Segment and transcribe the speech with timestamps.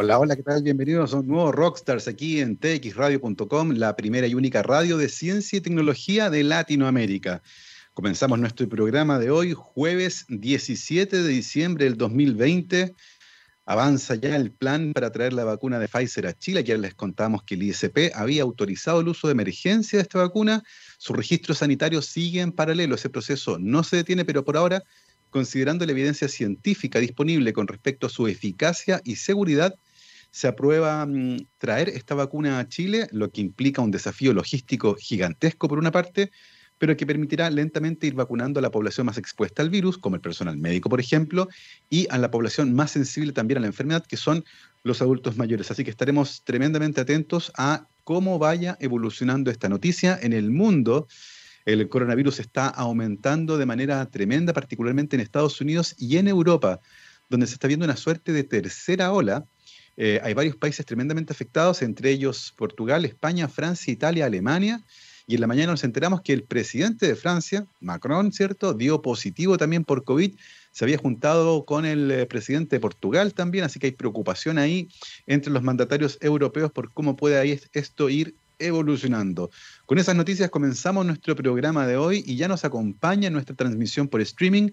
[0.00, 0.62] Hola, hola, ¿qué tal?
[0.62, 5.56] Bienvenidos a un nuevo Rockstars aquí en txradio.com, la primera y única radio de ciencia
[5.56, 7.42] y tecnología de Latinoamérica.
[7.94, 12.94] Comenzamos nuestro programa de hoy, jueves 17 de diciembre del 2020.
[13.66, 16.60] Avanza ya el plan para traer la vacuna de Pfizer a Chile.
[16.60, 20.62] Ayer les contamos que el ISP había autorizado el uso de emergencia de esta vacuna.
[20.98, 22.94] Su registro sanitario sigue en paralelo.
[22.94, 24.84] Ese proceso no se detiene, pero por ahora,
[25.30, 29.74] considerando la evidencia científica disponible con respecto a su eficacia y seguridad,
[30.30, 35.68] se aprueba mm, traer esta vacuna a Chile, lo que implica un desafío logístico gigantesco
[35.68, 36.30] por una parte,
[36.78, 40.22] pero que permitirá lentamente ir vacunando a la población más expuesta al virus, como el
[40.22, 41.48] personal médico, por ejemplo,
[41.90, 44.44] y a la población más sensible también a la enfermedad, que son
[44.84, 45.70] los adultos mayores.
[45.70, 51.08] Así que estaremos tremendamente atentos a cómo vaya evolucionando esta noticia en el mundo.
[51.64, 56.80] El coronavirus está aumentando de manera tremenda, particularmente en Estados Unidos y en Europa,
[57.28, 59.44] donde se está viendo una suerte de tercera ola
[60.00, 64.80] eh, hay varios países tremendamente afectados, entre ellos Portugal, España, Francia, Italia, Alemania.
[65.26, 69.58] Y en la mañana nos enteramos que el presidente de Francia, Macron, ¿cierto?, dio positivo
[69.58, 70.36] también por COVID.
[70.70, 74.88] Se había juntado con el eh, presidente de Portugal también, así que hay preocupación ahí
[75.26, 79.50] entre los mandatarios europeos por cómo puede esto ir evolucionando.
[79.84, 84.06] Con esas noticias comenzamos nuestro programa de hoy y ya nos acompaña en nuestra transmisión
[84.06, 84.70] por streaming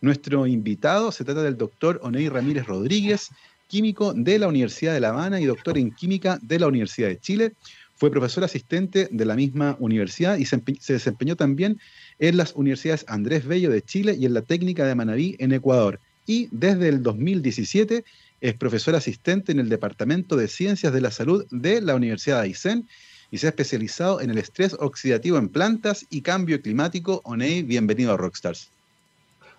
[0.00, 1.10] nuestro invitado.
[1.10, 3.30] Se trata del doctor Oney Ramírez Rodríguez
[3.68, 7.20] químico de la Universidad de La Habana y doctor en química de la Universidad de
[7.20, 7.52] Chile.
[7.94, 11.78] Fue profesor asistente de la misma universidad y se, desempeñó también
[12.18, 16.00] en las universidades Andrés Bello de Chile y en la técnica de Manabí en Ecuador.
[16.26, 18.04] Y desde el 2017
[18.40, 22.44] es profesor asistente en el Departamento de Ciencias de la Salud de la Universidad de
[22.44, 22.88] Aysén
[23.30, 27.20] y se ha especializado en el estrés oxidativo en plantas y cambio climático.
[27.24, 28.70] Oney, bienvenido a Rockstars.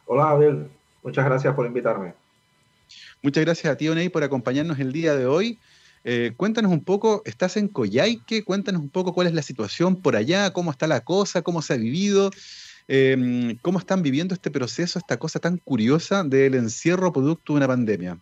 [0.06, 0.68] Hola, Abel.
[1.04, 2.14] Muchas gracias por invitarme.
[3.22, 5.60] Muchas gracias a ti, Oney, por acompañarnos el día de hoy.
[6.06, 10.16] Eh, cuéntanos un poco, estás en Coyhaique, cuéntanos un poco cuál es la situación por
[10.16, 12.32] allá, cómo está la cosa, cómo se ha vivido,
[12.88, 17.68] em, cómo están viviendo este proceso, esta cosa tan curiosa del encierro producto de una
[17.68, 18.18] pandemia.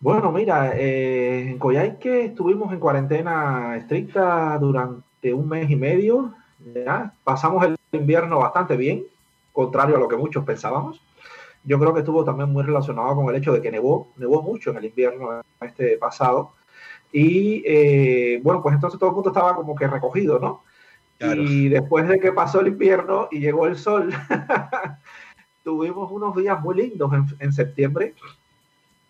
[0.00, 6.34] Bueno, mira, eh, en Coyhaique estuvimos en cuarentena estricta durante un mes y medio.
[7.22, 9.04] Pasamos el invierno bastante bien,
[9.52, 11.00] contrario a lo que muchos pensábamos
[11.64, 14.70] yo creo que estuvo también muy relacionado con el hecho de que nevó, nevó mucho
[14.70, 16.52] en el invierno este pasado.
[17.12, 20.62] Y eh, bueno, pues entonces todo el mundo estaba como que recogido, ¿no?
[21.20, 24.12] Y después de que pasó el invierno y llegó el sol,
[25.64, 28.14] tuvimos unos días muy lindos en, septiembre.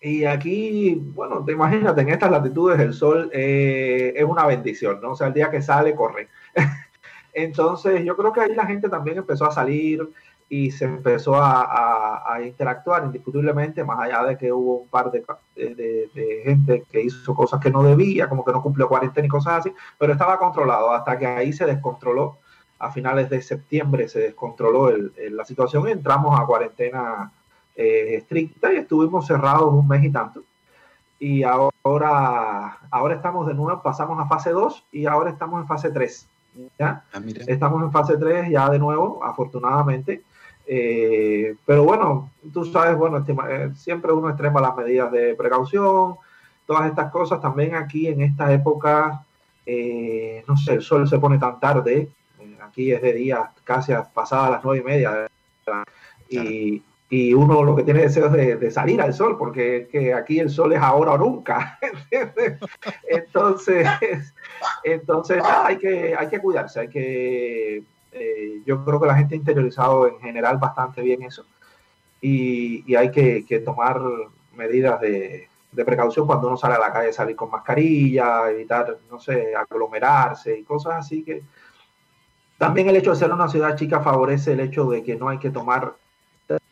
[0.01, 5.13] Y aquí, bueno, te imaginas, en estas latitudes el sol eh, es una bendición, ¿no?
[5.13, 6.29] O sea, el día que sale, corre.
[7.33, 10.09] Entonces, yo creo que ahí la gente también empezó a salir,
[10.49, 15.25] y se empezó a, interactuar indiscutiblemente, más allá de que hubo un par de,
[15.55, 19.61] de, gente que hizo cosas que no debía, como que no cumplió cuarentena y cosas
[19.61, 22.39] así, pero estaba controlado hasta que ahí se descontroló.
[22.79, 27.33] A finales de septiembre se descontroló la situación y entramos a cuarentena
[27.77, 30.43] eh, estricta y estuvimos cerrados un mes y tanto.
[31.19, 35.91] Y ahora, ahora estamos de nuevo, pasamos a fase 2 y ahora estamos en fase
[35.91, 36.29] 3.
[36.79, 37.05] ¿Ya?
[37.13, 40.23] Ah, estamos en fase 3 ya de nuevo, afortunadamente.
[40.67, 46.17] Eh, pero bueno, tú sabes, bueno, eh, siempre uno extrema las medidas de precaución,
[46.67, 47.41] todas estas cosas.
[47.41, 49.25] También aquí en esta época,
[49.67, 52.09] eh, no sé, el sol se pone tan tarde,
[52.63, 55.29] aquí es de día casi pasadas las nueve y media,
[56.29, 56.83] y,
[57.15, 60.51] y, uno lo que tiene deseo es de, salir al sol, porque que aquí el
[60.51, 61.79] sol es ahora o nunca.
[63.09, 63.87] entonces,
[64.83, 67.83] entonces hay, que, hay que cuidarse, hay que
[68.13, 71.45] eh, yo creo que la gente ha interiorizado en general bastante bien eso
[72.21, 74.01] y, hay que, tomar
[74.55, 75.49] medidas de,
[75.85, 80.63] precaución cuando uno sale a la calle, salir con mascarilla, evitar, no sé, aglomerarse y
[80.63, 81.43] cosas así que
[82.57, 85.39] también el hecho de ser una ciudad chica favorece el hecho de que no hay
[85.39, 85.95] que tomar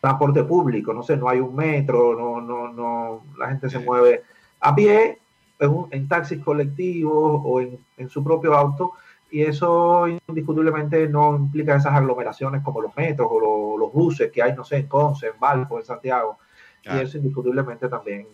[0.02, 4.24] transporte público, no sé, no hay un metro, no, no, no, la gente se mueve
[4.58, 5.18] a pie,
[5.60, 8.94] en, taxis colectivos o en, en su propio auto
[9.30, 14.54] y eso indiscutiblemente no implica esas aglomeraciones como los metros o los buses que hay,
[14.54, 16.38] no sé, en Conce, en Valpo, en Santiago.
[16.84, 18.26] Y eso indiscutiblemente también.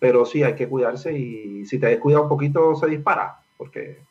[0.00, 4.02] Pero sí, hay que cuidarse y si te descuida un poquito se dispara, porque...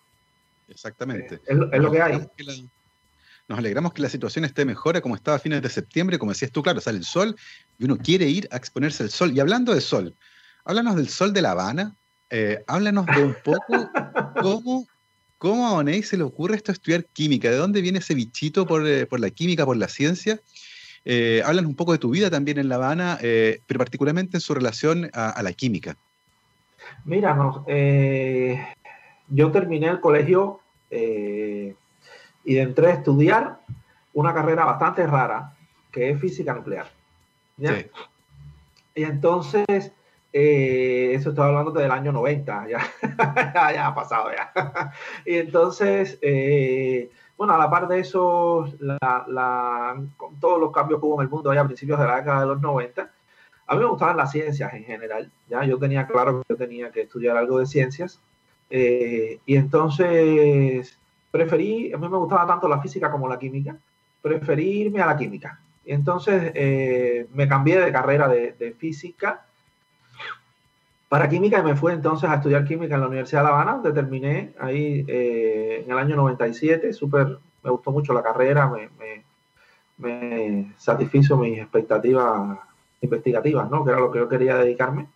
[0.69, 1.41] Exactamente.
[1.45, 2.25] es, lo que hay.
[3.51, 6.51] Nos alegramos que la situación esté mejor como estaba a fines de septiembre, como decías
[6.51, 7.35] tú, claro, sale el sol
[7.77, 9.31] y uno quiere ir a exponerse al sol.
[9.33, 10.15] Y hablando de sol,
[10.63, 11.95] háblanos del sol de La Habana,
[12.29, 13.89] eh, háblanos de un poco
[14.41, 14.87] cómo
[15.37, 17.49] ¿Cómo a Oney se le ocurre esto estudiar química?
[17.49, 20.39] ¿De dónde viene ese bichito por, eh, la química, por la ciencia?
[21.03, 24.53] Eh, hablan un poco de tu vida también en La Habana, pero particularmente en su
[24.53, 25.97] relación a, la química.
[27.05, 27.35] Mira,
[29.29, 30.61] yo terminé el colegio
[30.91, 31.73] eh,
[32.43, 33.59] y entré a estudiar
[34.13, 35.53] una carrera bastante rara,
[35.91, 36.87] que es física nuclear.
[38.93, 39.93] Y entonces,
[40.33, 42.79] eh, eso estaba hablando del año 90, ya,
[43.73, 44.51] ya ha pasado ya.
[45.25, 46.19] y entonces,
[47.37, 48.71] bueno, a la par de eso,
[50.17, 52.41] con todos los cambios que hubo en el mundo ya a principios de la década
[52.41, 53.11] de los 90,
[53.71, 56.91] a mí me gustaban las ciencias en general, ya yo tenía claro que yo tenía
[56.91, 58.19] que estudiar algo de ciencias,
[58.69, 60.99] eh, y entonces
[61.31, 63.75] preferí, a mí me gustaba tanto la física como la química,
[64.21, 65.59] preferí irme a la química.
[65.85, 69.45] Y entonces eh, me cambié de carrera de, física
[71.09, 73.73] para química y me fui entonces a estudiar química en la Universidad de La Habana,
[73.73, 78.89] donde terminé ahí eh, en el año 97, súper, me gustó mucho la carrera, me,
[78.99, 79.23] me,
[79.97, 82.59] me satisfizo mis expectativas
[83.01, 83.83] investigativas, ¿no?
[83.83, 85.07] Que era lo que yo quería dedicarme.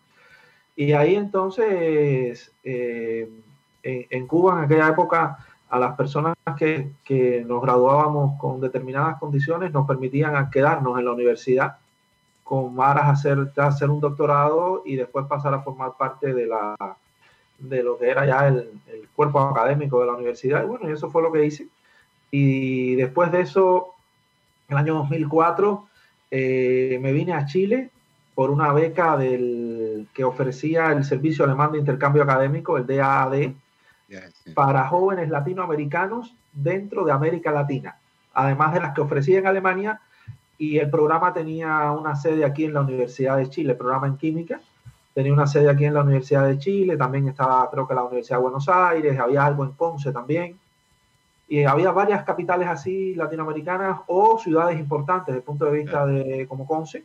[0.75, 3.29] Y ahí entonces, eh,
[3.83, 5.37] en, Cuba en aquella época,
[5.69, 11.11] a las personas que, que, nos graduábamos con determinadas condiciones nos permitían quedarnos en la
[11.11, 11.77] universidad
[12.43, 16.75] con maras a hacer, hacer un doctorado y después pasar a formar parte de, la,
[17.57, 20.63] de lo que era ya el, el cuerpo académico de la universidad.
[20.63, 21.67] Y bueno, y eso fue lo que hice.
[22.29, 23.95] Y después de eso,
[24.67, 25.87] en el año 2004,
[26.31, 27.89] eh, me vine a Chile
[28.33, 33.53] por una beca del, que ofrecía el Servicio Alemán de Intercambio Académico, el DAAD,
[34.53, 37.97] para jóvenes latinoamericanos dentro de América Latina,
[38.33, 40.01] además de las que ofrecía en Alemania,
[40.57, 44.17] y el programa tenía una sede aquí en la Universidad de Chile, el programa en
[44.17, 44.61] química,
[45.13, 48.37] tenía una sede aquí en la Universidad de Chile, también estaba creo que la Universidad
[48.37, 50.57] de Buenos Aires, había algo en Ponce también
[51.47, 56.47] y había varias capitales así latinoamericanas o ciudades importantes desde el punto de vista de
[56.47, 57.03] como Conce.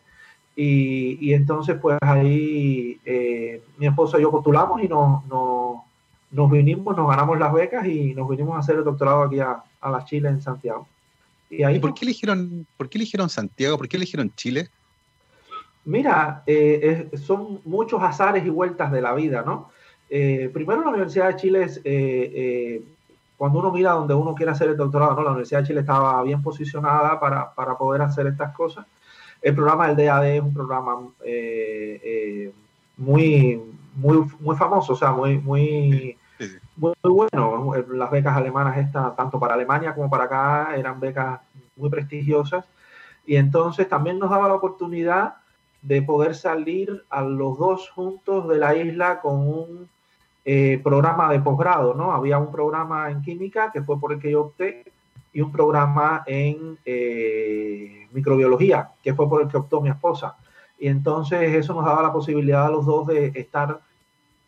[0.56, 5.82] Y, y entonces, pues ahí eh, mi esposa y yo postulamos y nos, nos,
[6.30, 9.90] vinimos, nos ganamos las becas y nos vinimos a hacer el doctorado aquí a, a
[9.90, 10.86] la Chile en Santiago.
[11.50, 13.76] ¿Y, ahí, por, qué eligieron, por qué eligieron Santiago?
[13.76, 14.68] ¿Por qué eligieron Chile?
[15.84, 19.70] Mira, eh, son muchos azares y vueltas de la vida, ¿no?
[20.08, 21.80] Eh, primero, la Universidad de Chile es
[23.40, 25.22] cuando uno mira donde uno quiere hacer el doctorado, ¿no?
[25.22, 28.84] la Universidad de Chile estaba bien posicionada para, para poder hacer estas cosas.
[29.40, 32.52] El programa del DAD es un programa eh, eh,
[32.98, 33.58] muy,
[33.94, 36.18] muy, muy famoso, o sea, muy, muy,
[36.80, 37.74] muy, bueno.
[37.88, 41.40] Las becas alemanas estas, tanto para Alemania como para acá, eran becas
[41.76, 42.64] muy prestigiosas.
[43.26, 45.34] Y entonces también nos daba la oportunidad
[45.82, 49.88] de poder salir a los dos juntos de la isla con un
[50.44, 52.12] eh, programa de posgrado, ¿no?
[52.12, 54.84] Había un programa en química que fue por el que yo opté
[55.32, 60.36] y un programa en eh, microbiología que fue por el que optó mi esposa.
[60.78, 63.80] Y entonces eso nos daba la posibilidad a los dos de estar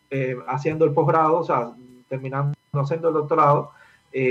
[0.09, 1.71] eh, haciendo el posgrado, o sea,
[2.13, 3.71] terminando haciendo el doctorado,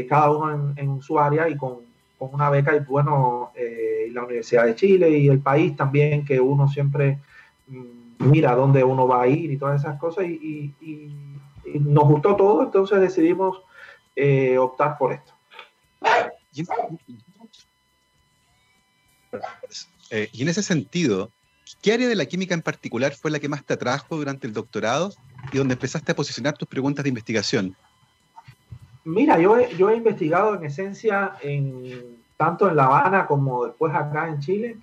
[0.09, 1.79] cada uno en, su área y con,
[2.19, 3.53] con una beca y bueno,
[4.13, 7.19] la Universidad de Chile y el país también, que uno siempre
[7.67, 10.73] mm, mira dónde uno va a ir y todas esas cosas y
[11.81, 13.63] nos gustó todo, entonces decidimos
[14.17, 15.33] eh, optar por esto.
[20.11, 21.31] Eh, y en ese sentido,
[21.81, 24.53] ¿qué área de la química en particular fue la que más te atrajo durante el
[24.53, 25.13] doctorado
[25.53, 27.77] y donde empezaste a posicionar tus preguntas de investigación?
[29.05, 34.39] Mira, yo he, investigado en esencia en, tanto en La Habana como después acá en
[34.41, 34.77] Chile.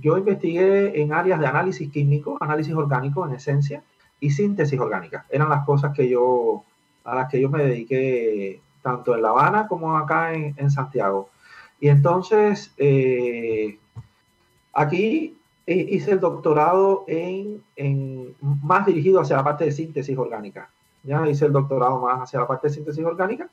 [0.00, 3.82] Yo investigué en áreas de análisis químico, análisis orgánico en esencia,
[4.20, 5.26] y síntesis orgánica.
[5.30, 6.62] Eran las cosas que yo,
[7.04, 11.30] a las que yo me dediqué tanto en La Habana como acá en, Santiago.
[11.80, 13.78] Y entonces, eh,
[14.72, 15.36] aquí
[15.74, 20.70] hice el doctorado en, en, más dirigido hacia la parte de síntesis orgánica.
[21.02, 23.48] Ya hice el doctorado más hacia la parte de síntesis orgánica,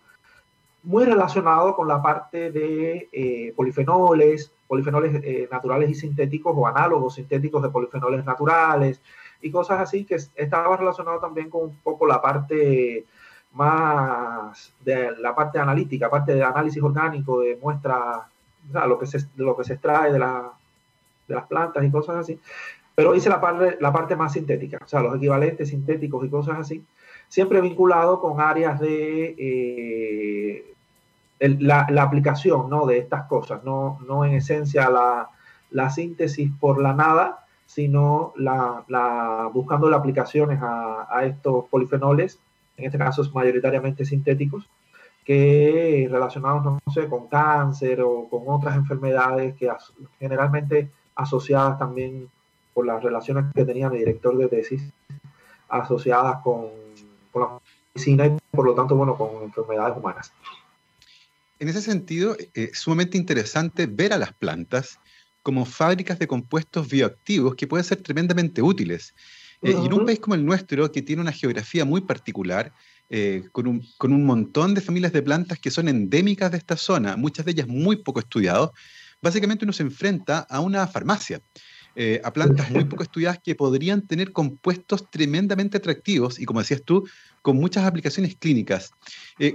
[0.83, 7.15] muy relacionado con la parte de eh, polifenoles, polifenoles eh, naturales y sintéticos o análogos
[7.15, 9.01] sintéticos de polifenoles naturales,
[9.41, 13.05] y cosas así que estaba relacionado también con un poco la parte
[13.53, 18.27] más de la parte analítica, parte de análisis orgánico, de muestra,
[18.69, 20.51] o sea, lo que se, lo que se extrae de, la,
[21.27, 22.39] de las plantas y cosas así.
[22.95, 26.57] Pero hice la parte, la parte más sintética, o sea, los equivalentes sintéticos y cosas
[26.59, 26.83] así,
[27.27, 30.73] siempre vinculado con áreas de eh,
[31.39, 32.85] la, la, aplicación ¿no?
[32.87, 35.29] de estas cosas, no, no en esencia la,
[35.71, 42.39] la síntesis por la nada, sino la, buscando las aplicaciones a, estos polifenoles,
[42.77, 44.69] en este caso es mayoritariamente sintéticos,
[45.25, 49.69] que relacionados, no sé, con cáncer o con otras enfermedades que
[50.19, 52.29] generalmente asociadas también
[52.73, 54.81] por las relaciones que tenía mi director de tesis,
[55.67, 56.67] asociadas con,
[57.31, 57.59] con la
[57.93, 60.31] medicina y por lo tanto, bueno, con enfermedades humanas.
[61.59, 64.99] En ese sentido, eh, es sumamente interesante ver a las plantas
[65.41, 69.15] como fábricas de compuestos bioactivos que pueden ser tremendamente útiles.
[69.61, 72.71] Eh, y en un país como el nuestro, que tiene una geografía muy particular,
[73.09, 76.75] eh, con, un, con, un, montón de familias de plantas que son endémicas de esta
[76.75, 78.71] zona, muchas de ellas muy poco estudiadas,
[79.21, 81.41] básicamente uno se enfrenta a una farmacia,
[82.23, 87.07] a plantas muy poco estudiadas que podrían tener compuestos tremendamente atractivos y, como decías tú,
[87.41, 88.91] con muchas aplicaciones clínicas.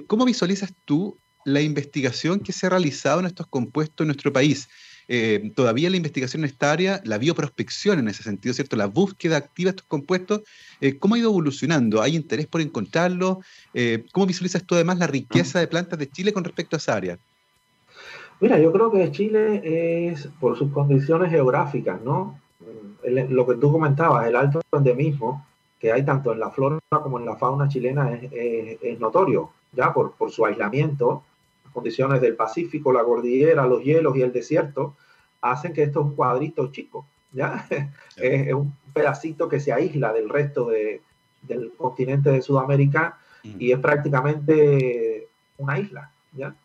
[0.09, 4.69] ¿Cómo visualizas tú la investigación que se ha realizado en estos compuestos en nuestro país.
[5.09, 8.77] Eh, todavía la investigación en esta área, la bioprospección en ese sentido, ¿cierto?
[8.77, 10.43] La búsqueda activa de estos compuestos,
[10.81, 12.01] eh, ¿cómo ha ido evolucionando?
[12.01, 13.39] ¿Hay interés por encontrarlos?
[13.75, 16.95] Eh, ¿Cómo visualizas tú además la riqueza de plantas de Chile con respecto a esa
[16.95, 17.19] área?
[18.43, 22.41] Mira, yo creo que Chile es, por sus condiciones geográficas, ¿no?
[23.05, 25.47] lo que tú comentabas, el alto endemismo
[25.79, 30.13] que hay tanto en la flora como en la fauna chilena es, notorio, ya por,
[30.13, 31.23] por su aislamiento
[31.73, 34.97] condiciones del Pacífico, la cordillera, los hielos y el desierto,
[35.41, 37.65] hacen que esto es un cuadrito chico, ¿ya?
[38.17, 41.01] es, un pedacito que se aísla del resto de,
[41.43, 43.55] del continente de Sudamérica mm.
[43.61, 46.57] y es prácticamente una isla, ¿ya?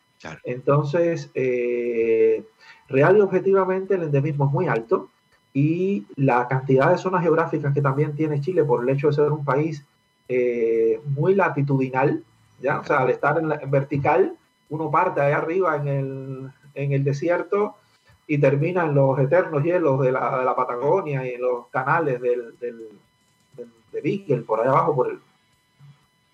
[0.43, 2.43] Entonces, eh,
[2.87, 5.09] real y objetivamente el endemismo es muy alto
[5.53, 9.31] y la cantidad de zonas geográficas que también tiene Chile por el hecho de ser
[9.31, 9.83] un país
[10.27, 12.23] eh, muy latitudinal,
[12.59, 12.79] ¿ya?
[12.79, 14.35] O sea, al estar en, en vertical,
[14.69, 17.75] uno parte ahí arriba en el, en el desierto
[18.27, 22.21] y termina en los eternos hielos de la, de la Patagonia y en los canales
[22.21, 22.89] del, del,
[23.91, 25.19] de Beagle, por allá abajo, por el,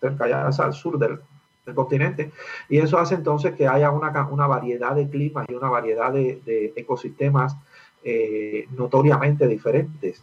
[0.01, 1.19] cerca allá al sur del,
[1.65, 2.31] del, continente.
[2.69, 6.41] Y eso hace entonces que haya una, una variedad de climas y una variedad de,
[6.45, 7.55] de ecosistemas
[8.03, 10.21] eh, notoriamente diferentes.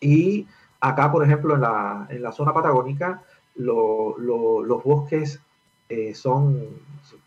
[0.00, 0.46] Y
[0.80, 3.22] acá, por ejemplo, en la, en la zona patagónica,
[3.56, 5.40] lo, lo, los bosques
[5.88, 6.68] eh, son,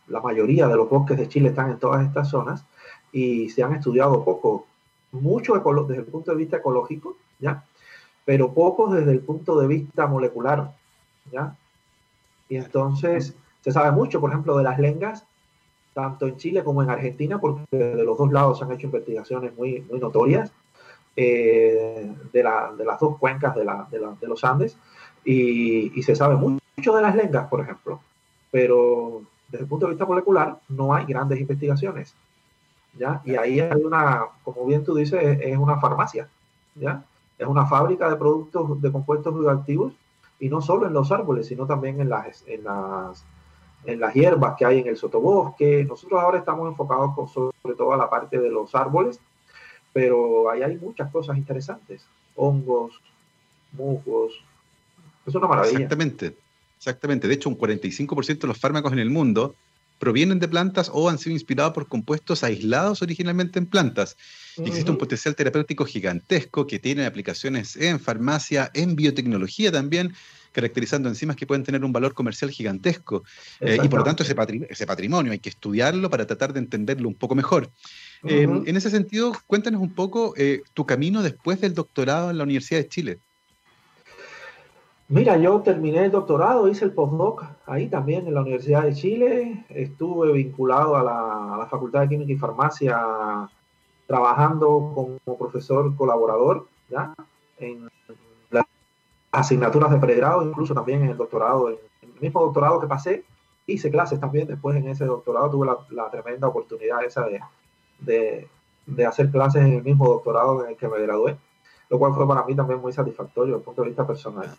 [0.07, 2.65] la mayoría de los bosques de Chile están en todas estas zonas
[3.11, 4.65] y se han estudiado poco,
[5.11, 7.65] mucho desde el punto de vista ecológico, ¿ya?
[8.25, 10.73] Pero pocos desde el punto de vista molecular,
[11.31, 11.55] ¿ya?
[12.49, 15.25] Y entonces se sabe mucho, por ejemplo, de las lengas,
[15.93, 19.55] tanto en Chile como en Argentina, porque de los dos lados se han hecho investigaciones
[19.55, 20.51] muy, muy notorias
[21.15, 24.77] eh, de, la, de, las dos cuencas de, la, de, los Andes,
[25.23, 28.01] y, y, se sabe mucho de las lengas, por ejemplo,
[28.51, 32.15] pero desde el punto de vista molecular no hay grandes investigaciones.
[32.97, 33.21] ¿ya?
[33.23, 36.27] Y ahí hay una, como bien tú dices, es una farmacia.
[36.75, 37.03] ¿ya?
[37.37, 39.93] Es una fábrica de productos de compuestos bioactivos
[40.39, 43.23] y no solo en los árboles, sino también en las, en las,
[43.85, 45.85] en las hierbas que hay en el sotobosque.
[45.85, 49.19] Nosotros ahora estamos enfocados sobre todo a la parte de los árboles,
[49.93, 52.05] pero ahí hay muchas cosas interesantes.
[52.35, 52.99] Hongos,
[53.73, 54.33] musgos.
[55.25, 55.77] Es una maravilla.
[55.77, 56.35] Exactamente.
[56.77, 57.27] Exactamente.
[57.29, 59.55] De hecho, un 45% de los fármacos en el mundo
[60.03, 64.17] provienen de plantas o han sido inspirados por compuestos aislados originalmente en plantas.
[64.57, 70.13] Existe un potencial terapéutico gigantesco que tiene aplicaciones en farmacia, en biotecnología también,
[70.51, 73.23] caracterizando enzimas que pueden tener un valor comercial gigantesco.
[73.61, 77.15] Eh, y por lo tanto, ese, patrimonio hay que estudiarlo para tratar de entenderlo un
[77.15, 77.71] poco mejor.
[78.25, 82.43] Eh, en ese sentido, cuéntanos un poco eh, tu camino después del doctorado en la
[82.43, 83.19] Universidad de Chile.
[85.09, 89.65] Mira, yo terminé el doctorado, hice el postdoc ahí también en la Universidad de Chile,
[89.69, 93.49] estuve vinculado a la, Facultad de Química y Farmacia
[94.07, 96.67] trabajando como profesor colaborador
[97.57, 97.89] en
[98.51, 98.65] las
[99.31, 103.25] asignaturas de pregrado, incluso también en el doctorado, en el mismo doctorado que pasé,
[103.65, 107.25] hice clases también después en ese doctorado, tuve la, tremenda oportunidad esa
[107.99, 108.47] de,
[108.85, 111.37] de, hacer clases en el mismo doctorado en el que me gradué,
[111.89, 114.49] lo cual fue para mí también muy satisfactorio desde el punto de vista personal.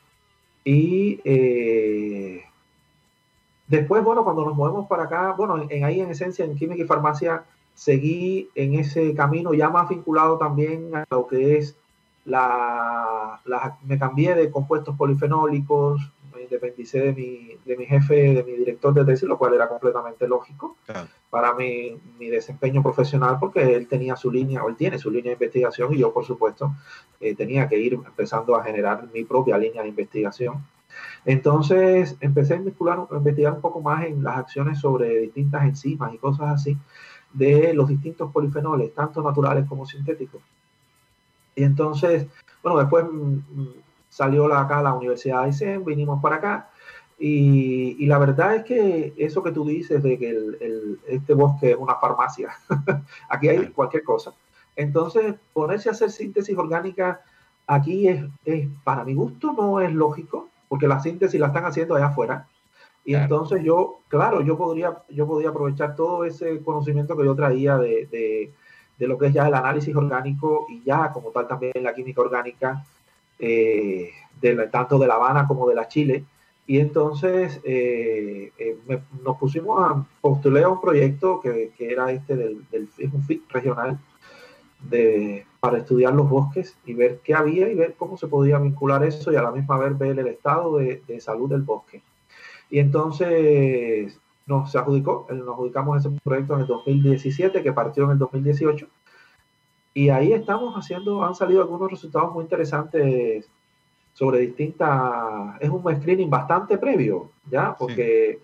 [0.65, 2.43] Y eh,
[3.69, 6.87] después, bueno, cuando nos movemos para acá, bueno, en, ahí en esencia, en química y
[6.87, 7.45] farmacia,
[7.75, 11.77] seguí en ese camino ya más vinculado también a lo que es
[12.25, 16.01] la, la me cambié de compuestos polifenólicos,
[16.45, 20.27] independicé de mi, de mi jefe, de mi director de tesis, lo cual era completamente
[20.29, 20.77] lógico
[21.31, 25.31] para mi, mi, desempeño profesional, porque él tenía su línea, o él tiene su línea
[25.31, 26.75] de investigación, y yo, por supuesto,
[27.21, 30.65] eh, tenía que ir empezando a generar mi propia línea de investigación.
[31.25, 36.19] Entonces empecé a, a investigar un poco más en las acciones sobre distintas enzimas y
[36.19, 36.79] cosas así
[37.35, 40.41] de los distintos polifenoles, tanto naturales como sintéticos.
[41.57, 42.27] Y entonces,
[42.63, 43.75] bueno, después mm, mm,
[44.15, 46.71] salió la, acá la Universidad de Aysén, vinimos para acá,
[47.19, 51.35] y, y, la verdad es que eso que tú dices de que el, el, este
[51.35, 52.51] bosque es una farmacia,
[53.29, 54.33] aquí hay cualquier cosa.
[54.77, 57.23] Entonces, ponerse a hacer síntesis orgánica
[57.67, 61.97] aquí es, es, para mi gusto, no es lógico, porque la síntesis la están haciendo
[61.97, 62.47] allá afuera.
[63.05, 67.77] Y entonces yo, claro, yo podría, yo podría aprovechar todo ese conocimiento que yo traía
[67.79, 68.53] de, de,
[68.97, 72.23] de, lo que es ya el análisis orgánico y ya como tal también la química
[72.23, 72.85] orgánica,
[73.39, 74.11] eh,
[74.41, 76.25] de tanto de La Habana como de la Chile.
[76.67, 78.79] Y entonces eh, eh,
[79.23, 83.99] nos pusimos a postular un proyecto que, que era este del, del un FIT regional
[84.81, 89.05] de, para estudiar los bosques y ver qué había y ver cómo se podía vincular
[89.05, 92.03] eso y a la misma vez ver el estado de, de salud del bosque.
[92.71, 98.19] Y entonces nos adjudicó, nos adjudicamos ese proyecto en el 2017 que partió en el
[98.19, 98.89] 2018
[99.95, 103.49] y ahí estamos haciendo, han salido algunos resultados muy interesantes
[104.13, 107.77] sobre distintas, es un screening bastante previo, ¿ya?
[107.77, 108.41] Porque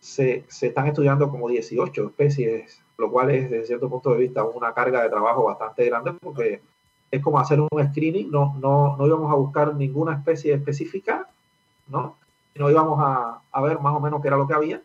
[0.00, 4.44] se, se, están estudiando como 18 especies, lo cual es desde cierto punto de vista
[4.44, 6.60] una carga de trabajo bastante grande porque
[7.10, 11.28] es como hacer un screening, no, no, no íbamos a buscar ninguna especie específica,
[11.86, 12.16] ¿no?
[12.58, 14.82] no íbamos a, a, ver más o menos qué era lo que había.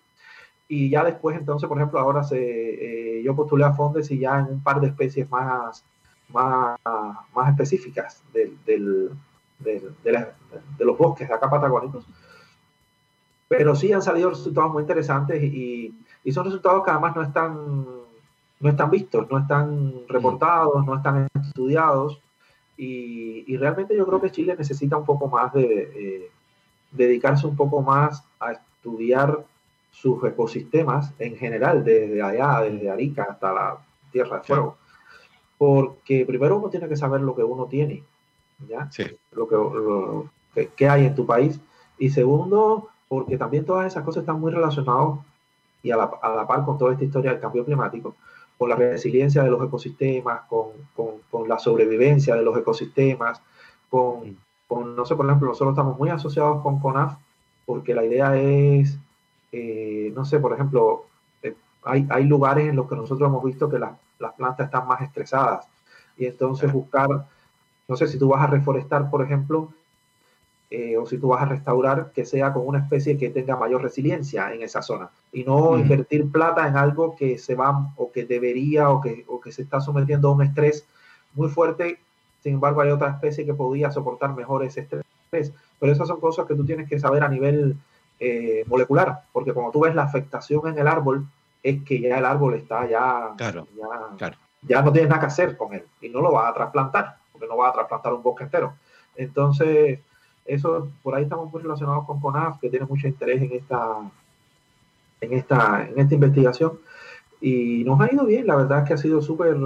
[0.67, 4.39] Y ya después, entonces, por ejemplo, ahora se, eh, yo postulé a Fondes y ya
[4.39, 5.83] en un par de especies más,
[6.33, 6.79] más,
[7.35, 9.11] más específicas del, del,
[9.59, 10.33] del, de, la,
[10.77, 12.05] de, los bosques de acá patagónicos.
[13.47, 17.85] Pero sí han salido resultados muy interesantes y, y son resultados que además no están,
[18.59, 22.19] no están vistos, no están reportados, no están estudiados.
[22.75, 26.31] Y, y realmente yo creo que Chile necesita un poco más de, eh,
[26.93, 29.43] dedicarse un poco más a estudiar
[29.91, 33.77] sus ecosistemas en general, desde allá, desde Arica hasta la
[34.11, 34.77] Tierra de Fuego.
[35.57, 38.03] Porque primero uno tiene que saber lo que uno tiene,
[38.67, 38.89] ¿ya?
[38.91, 39.03] Sí.
[39.31, 40.29] Lo que, lo,
[40.75, 41.59] que, hay en tu país.
[41.97, 45.19] Y segundo, porque también todas esas cosas están muy relacionadas
[45.81, 48.15] y a la, a la par con toda esta historia del cambio climático,
[48.57, 53.41] con la resiliencia de los ecosistemas, con, con, con la sobrevivencia de los ecosistemas,
[53.89, 54.37] con, mm
[54.81, 57.17] no sé, por ejemplo, nosotros estamos muy asociados con CONAF
[57.65, 58.97] porque la idea es,
[59.51, 61.05] eh, no sé, por ejemplo,
[61.41, 64.87] eh, hay, hay, lugares en los que nosotros hemos visto que las, las plantas están
[64.87, 65.67] más estresadas
[66.17, 67.09] y entonces buscar,
[67.87, 69.69] no sé, si tú vas a reforestar, por ejemplo,
[70.71, 73.83] eh, o si tú vas a restaurar, que sea con una especie que tenga mayor
[73.83, 75.81] resiliencia en esa zona y no uh -huh.
[75.81, 79.61] invertir plata en algo que se va o que debería o que, o que se
[79.61, 80.85] está sometiendo a un estrés
[81.35, 81.99] muy fuerte
[82.43, 85.53] sin embargo, hay otra especie que podía soportar mejor ese estrés.
[85.79, 87.77] Pero esas son cosas que tú tienes que saber a nivel
[88.19, 91.25] eh, molecular, porque cuando tú ves la afectación en el árbol,
[91.63, 94.37] es que ya el árbol está ya, claro, ya, claro.
[94.61, 97.47] ya no tienes nada que hacer con él y no lo vas a trasplantar, porque
[97.47, 98.73] no vas a trasplantar un bosque entero.
[99.15, 99.99] Entonces,
[100.45, 103.97] eso por ahí estamos muy relacionados con CONAF, que tiene mucho interés en esta,
[105.21, 106.79] en esta, en esta investigación.
[107.39, 109.57] Y nos ha ido bien, la verdad es que ha sido súper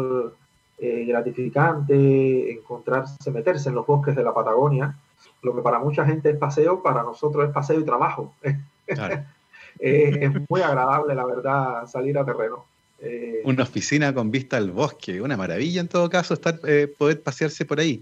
[0.78, 4.96] eh, gratificante encontrarse, meterse en los bosques de la Patagonia.
[5.42, 8.34] Lo que para mucha gente es paseo, para nosotros es paseo y trabajo.
[8.86, 9.24] Claro.
[9.80, 12.66] eh, es muy agradable, la verdad, salir a terreno.
[13.00, 17.22] Eh, una oficina con vista al bosque, una maravilla en todo caso estar, eh, poder
[17.22, 18.02] pasearse por ahí.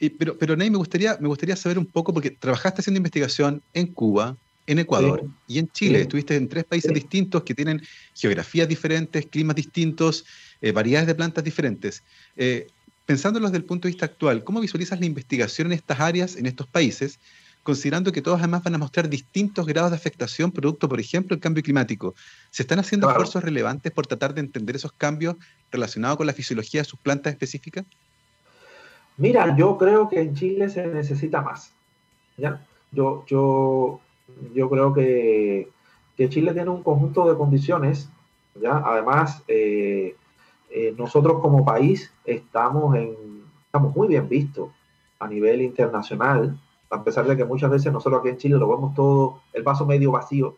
[0.00, 3.62] Y, pero, pero Ney, me gustaría, me gustaría saber un poco, porque trabajaste haciendo investigación
[3.72, 5.54] en Cuba, en Ecuador sí.
[5.54, 5.98] y en Chile.
[5.98, 6.02] Sí.
[6.02, 6.94] Estuviste en tres países sí.
[6.94, 7.82] distintos que tienen
[8.14, 10.24] geografías diferentes, climas distintos,
[10.60, 12.02] eh, variedades de plantas diferentes.
[13.06, 16.46] Pensándolos desde el punto de vista actual, ¿cómo visualizas la investigación en estas áreas, en
[16.46, 17.18] estos países,
[17.62, 21.42] considerando que todos además van a mostrar distintos grados de afectación producto, por ejemplo, del
[21.42, 22.14] cambio climático?
[22.50, 23.22] ¿Se están haciendo claro.
[23.22, 25.36] esfuerzos relevantes por tratar de entender esos cambios
[25.70, 27.84] relacionados con la fisiología de sus plantas específicas?
[29.16, 31.72] Mira, yo creo que en Chile se necesita más.
[32.36, 32.64] ¿ya?
[32.90, 34.00] Yo, yo,
[34.54, 35.68] yo creo que,
[36.16, 38.08] que Chile tiene un conjunto de condiciones,
[38.60, 38.82] ¿ya?
[38.84, 40.16] además, eh,
[40.70, 43.14] eh, nosotros como país estamos, en,
[43.66, 44.70] estamos muy bien vistos
[45.18, 46.58] a nivel internacional,
[46.92, 49.86] a pesar de que muchas veces nosotros aquí en Chile lo vemos todo, el vaso
[49.86, 50.56] medio vacío.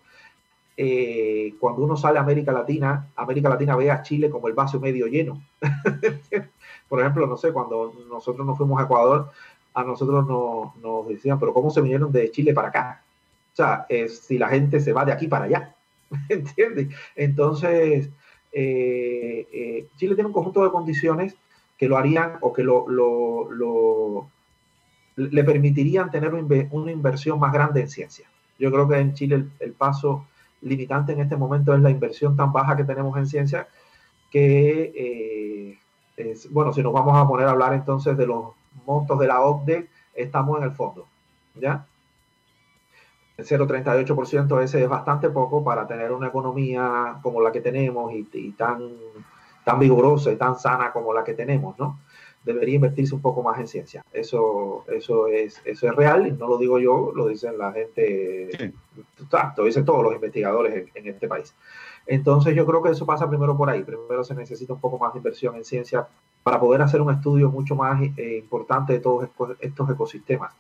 [0.77, 4.81] Eh, cuando uno sale a América Latina, América Latina ve a Chile como el vaso
[4.81, 5.41] medio lleno.
[6.89, 9.31] Por ejemplo, no sé, cuando nosotros nos fuimos a Ecuador,
[9.75, 13.05] a nosotros nos, decían, pero ¿cómo se vinieron de Chile para acá?
[13.53, 15.73] O sea, si la gente se va de aquí para allá,
[16.29, 16.89] ¿entiendes?
[17.15, 18.11] Entonces,
[18.51, 21.37] eh, eh, Chile tiene un conjunto de condiciones
[21.79, 24.29] que lo harían o que lo
[25.17, 28.29] le permitirían tener una inversión más grande en ciencia.
[28.59, 30.27] Yo creo que en Chile el, el, paso
[30.63, 33.69] limitante en este momento es la inversión tan baja que tenemos en ciencia
[34.31, 35.79] que, eh,
[36.17, 38.53] es, bueno, si nos vamos a poner a hablar entonces de los
[38.87, 41.07] montos de la OCDE, estamos en el fondo,
[41.55, 41.87] ¿ya?
[43.37, 48.29] el 0,38% ese es bastante poco para tener una economía como la que tenemos y,
[48.33, 48.91] y, tan,
[49.65, 51.99] tan vigorosa y tan sana como la que tenemos, ¿no?
[52.45, 54.05] Debería invertirse un poco más en ciencia.
[54.13, 58.73] Eso, eso, es, eso es real y no lo digo yo, lo dicen la gente,
[59.57, 61.55] lo dicen todos los investigadores en, este país.
[62.07, 63.83] Entonces yo creo que eso pasa primero por ahí.
[63.83, 66.07] Primero se necesita un poco más de inversión en ciencia
[66.43, 69.29] para poder hacer un estudio mucho más eh, importante de todos
[69.61, 70.53] estos ecosistemas.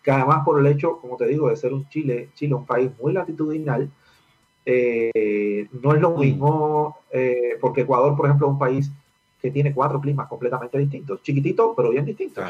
[0.00, 2.90] Que además por el hecho, como te digo, de ser un Chile, Chile un país
[3.00, 3.90] muy latitudinal,
[4.64, 8.92] eh, no es lo mismo, eh, porque Ecuador, por ejemplo, es un país
[9.42, 12.44] que tiene cuatro climas completamente distintos, chiquitito, pero bien distintos.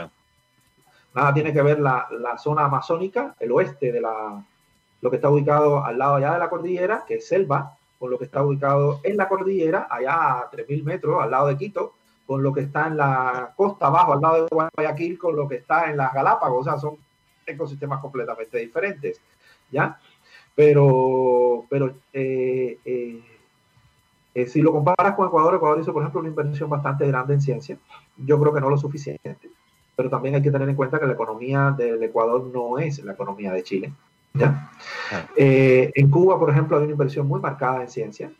[1.14, 4.44] Nada tiene que ver la, la, zona amazónica, el oeste de la,
[5.00, 8.18] lo que está ubicado al lado allá de la cordillera, que es selva, con lo
[8.18, 11.94] que está ubicado en la cordillera, allá a 3.000 metros, al lado de Quito,
[12.26, 15.56] con lo que está en la costa abajo, al lado de Guayaquil, con lo que
[15.56, 16.96] está en las Galápagos, o sea, son
[17.46, 19.20] ecosistemas completamente diferentes,
[19.70, 19.98] ¿ya?
[20.54, 23.31] Pero, pero eh, eh,
[24.34, 27.40] eh, si lo comparas con Ecuador, Ecuador hizo, por ejemplo, una inversión bastante grande en
[27.40, 27.76] ciencia.
[28.16, 29.50] Yo creo que no lo suficiente,
[29.94, 33.12] pero también hay que tener en cuenta que la economía del Ecuador no es la
[33.12, 33.92] economía de Chile.
[34.32, 34.70] ¿ya?
[35.36, 38.32] Eh, en Cuba, por ejemplo, hay una inversión muy marcada en ciencia.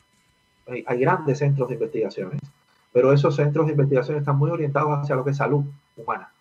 [0.67, 2.41] Hay, grandes centros de investigaciones,
[2.93, 5.65] pero esos centros de investigación están muy orientados hacia lo que es salud
[5.97, 6.33] humana.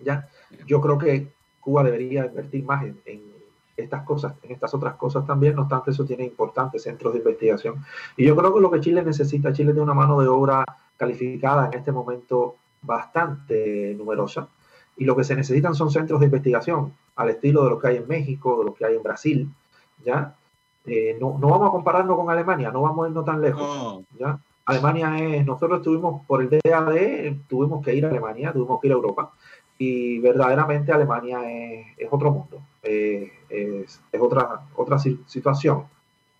[0.00, 0.28] ¿ya?
[0.66, 1.28] Yo creo que
[1.60, 3.31] Cuba debería invertir más en
[3.82, 7.84] estas cosas, en estas otras cosas también, no obstante, eso tiene importantes centros de investigación.
[8.16, 10.64] Y yo creo que lo que Chile necesita, Chile tiene una mano de obra
[10.96, 14.48] calificada en este momento bastante numerosa,
[14.96, 17.96] y lo que se necesitan son centros de investigación, al estilo de lo que hay
[17.96, 19.50] en México, de lo que hay en Brasil,
[20.04, 20.34] ¿ya?
[20.84, 24.38] Eh, no, no, vamos a compararnos con Alemania, no vamos a irnos tan lejos, ¿ya?
[24.64, 28.92] Alemania es, nosotros estuvimos por el DAD, tuvimos que ir a Alemania, tuvimos que ir
[28.92, 29.32] a Europa,
[29.78, 31.40] y verdaderamente Alemania
[31.98, 35.84] es, otro mundo, eh, es, otra, otra situación,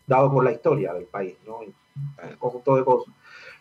[0.07, 1.59] dado por la historia del país, ¿no?
[1.59, 3.15] Un conjunto de cosas.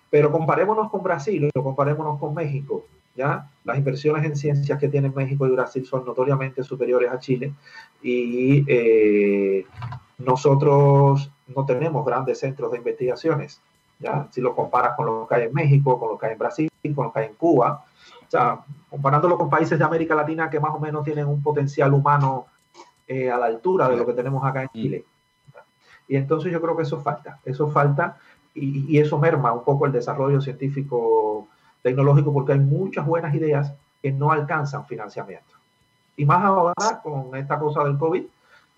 [0.10, 3.50] Pero comparémonos con Brasil o comparémonos con México, ¿ya?
[3.64, 7.54] Las inversiones en ciencias que tienen México y Brasil son notoriamente superiores a Chile
[8.02, 9.66] y eh,
[10.18, 13.62] nosotros no tenemos grandes centros de investigaciones,
[14.00, 14.28] ¿ya?
[14.32, 16.70] Si lo comparas con lo que hay en México, con lo que hay en Brasil,
[16.96, 17.86] con lo que hay en Cuba,
[18.28, 21.94] o sea, comparándolo con países de América Latina que más o menos tienen un potencial
[21.94, 22.48] humano
[23.14, 24.82] eh, a la altura de lo que tenemos acá en mm.
[24.82, 25.06] Chile.
[26.08, 28.18] Y entonces yo creo que eso falta, eso falta
[28.54, 31.46] y, eso merma un poco el desarrollo científico
[31.82, 35.56] tecnológico porque hay muchas buenas ideas que no alcanzan financiamiento.
[36.16, 38.24] Y más ahora con esta cosa del COVID,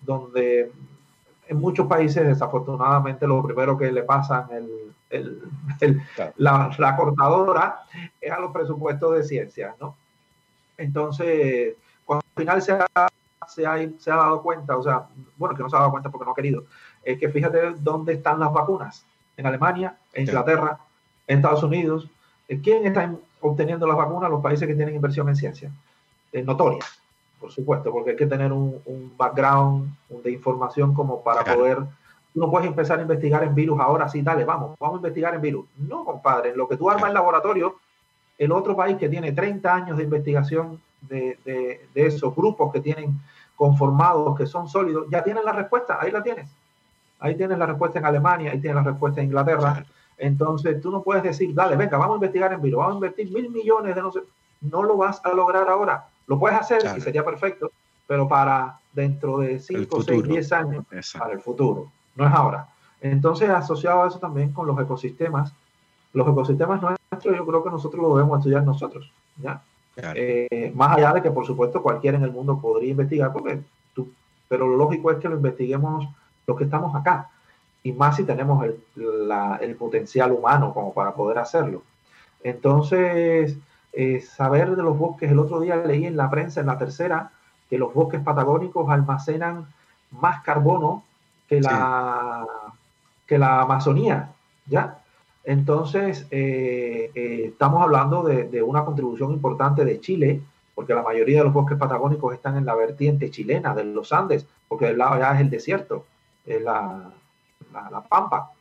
[0.00, 0.72] donde
[1.46, 4.48] en muchos países desafortunadamente lo primero que le pasan
[5.10, 5.42] el,
[6.38, 7.82] la, cortadora
[8.20, 9.96] es a los presupuestos de ciencias, ¿no?
[10.76, 13.08] Entonces, cuando al final se ha,
[13.48, 16.10] se, ha, se ha dado cuenta, o sea, bueno, que no se ha dado cuenta
[16.10, 16.64] porque no ha querido,
[17.02, 19.04] es que fíjate dónde están las vacunas.
[19.36, 20.78] En Alemania, en Inglaterra,
[21.26, 22.08] en Estados Unidos.
[22.62, 24.30] ¿Quién está obteniendo las vacunas?
[24.30, 25.72] Los países que tienen inversión en ciencia.
[26.30, 26.84] Es notoria,
[27.40, 31.78] por supuesto, porque hay que tener un, background de información como para poder
[32.34, 35.40] no puedes empezar a investigar en virus ahora, sí, dale, vamos, vamos a investigar en
[35.40, 35.66] virus.
[35.78, 37.76] No, compadre, en lo que tú armas en laboratorio,
[38.36, 43.20] el otro país que tiene 30 años de investigación de, de, esos grupos que tienen
[43.56, 46.48] conformados, que son sólidos, ya tienen la respuesta, ahí la tienes.
[47.20, 49.84] Ahí tienes la respuesta en Alemania, ahí tienes la respuesta en Inglaterra.
[50.18, 53.30] Entonces tú no puedes decir, dale, venga, vamos a investigar en virus, vamos a invertir
[53.32, 54.20] mil millones de no sé.
[54.60, 56.06] No lo vas a lograr ahora.
[56.26, 57.70] Lo puedes hacer y sería perfecto,
[58.06, 60.84] pero para dentro de 5, 6, 10 años,
[61.18, 62.68] para el futuro no es ahora.
[63.00, 65.52] Entonces, asociado a eso también con los ecosistemas,
[66.12, 69.62] los ecosistemas nuestros, yo creo que nosotros lo debemos estudiar nosotros, ¿ya?
[69.96, 73.60] Eh, más allá de que, por supuesto, cualquiera en el mundo podría investigar, porque
[73.94, 74.12] tú,
[74.48, 76.08] pero lo lógico es que lo investiguemos
[76.46, 77.30] los que estamos acá,
[77.82, 78.76] y más si tenemos el,
[79.60, 81.82] el potencial humano como para poder hacerlo.
[82.42, 83.56] Entonces,
[83.92, 87.30] eh, saber de los bosques, el otro día leí en la prensa, en la tercera,
[87.70, 89.66] que los bosques patagónicos almacenan
[90.10, 91.04] más carbono
[91.48, 92.44] que la,
[93.26, 94.30] que la Amazonía,
[94.66, 94.98] ¿ya?
[95.44, 100.40] Entonces, eh, eh, estamos hablando de, una contribución importante de Chile,
[100.74, 104.46] porque la mayoría de los bosques patagónicos están en la vertiente chilena de los Andes,
[104.68, 106.06] porque el lado allá es el desierto,
[106.46, 107.12] es la,
[107.72, 108.52] la, pampa.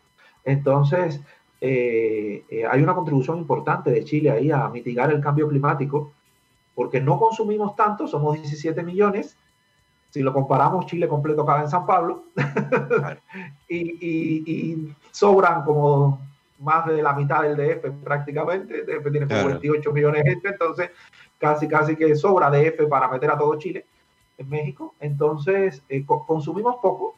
[0.44, 1.22] Entonces,
[1.62, 6.12] eh, hay una contribución importante de Chile ahí a mitigar el cambio climático,
[6.76, 9.38] porque no consumimos tanto, somos 17 millones,
[10.14, 12.26] si lo comparamos, Chile completo cabe en San Pablo
[13.68, 16.20] y, sobran como
[16.64, 18.84] más de la mitad del DF prácticamente.
[18.84, 20.92] DF tiene como 28 millones de gente, entonces
[21.38, 23.86] casi, casi que sobra DF para meter a todo Chile
[24.38, 24.96] en México.
[25.00, 27.16] Entonces eh, consumimos poco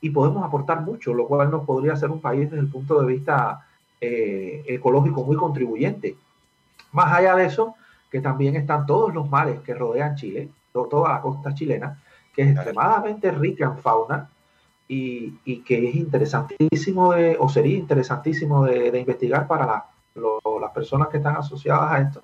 [0.00, 3.06] y podemos aportar mucho, lo cual nos podría hacer un país desde el punto de
[3.06, 3.66] vista
[4.00, 6.16] eh, ecológico muy contribuyente.
[6.92, 7.74] Más allá de eso,
[8.10, 12.00] que también están todos los mares que rodean Chile, toda la costa chilena,
[12.34, 14.30] que es extremadamente rica en fauna
[14.88, 21.36] y, que es interesantísimo de, o sería interesantísimo de, investigar para las personas que están
[21.36, 22.22] asociadas a esto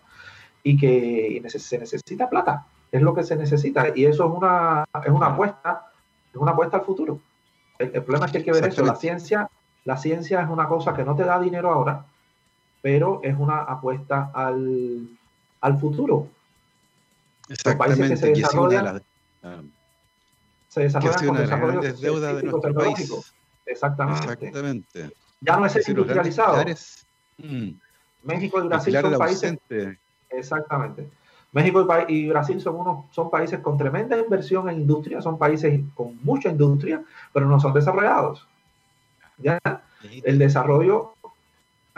[0.62, 5.10] y que se necesita plata, es lo que se necesita y eso es una, es
[5.10, 5.90] una apuesta,
[6.32, 7.20] es una apuesta al futuro.
[7.78, 9.50] El, problema es que hay que ver eso, la ciencia,
[9.84, 12.04] la ciencia es una cosa que no te da dinero ahora,
[12.80, 15.08] pero es una apuesta al,
[15.60, 16.28] al futuro.
[17.48, 18.00] Exactamente.
[18.00, 19.02] Los países que se desarrollan,
[20.72, 23.34] se desarrollan con desarrollo de nuestro país.
[23.66, 24.32] Exactamente.
[24.32, 25.10] Exactamente.
[25.42, 26.64] Ya no es industrializado.
[27.36, 27.72] Mm.
[28.22, 29.58] México y Brasil son países.
[30.30, 31.10] Exactamente.
[31.52, 36.18] México y, Brasil son unos son países con tremenda inversión en industria, son países con
[36.22, 37.02] mucha industria,
[37.34, 38.48] pero no son desarrollados.
[39.36, 39.58] ¿Ya?
[40.24, 41.12] El desarrollo,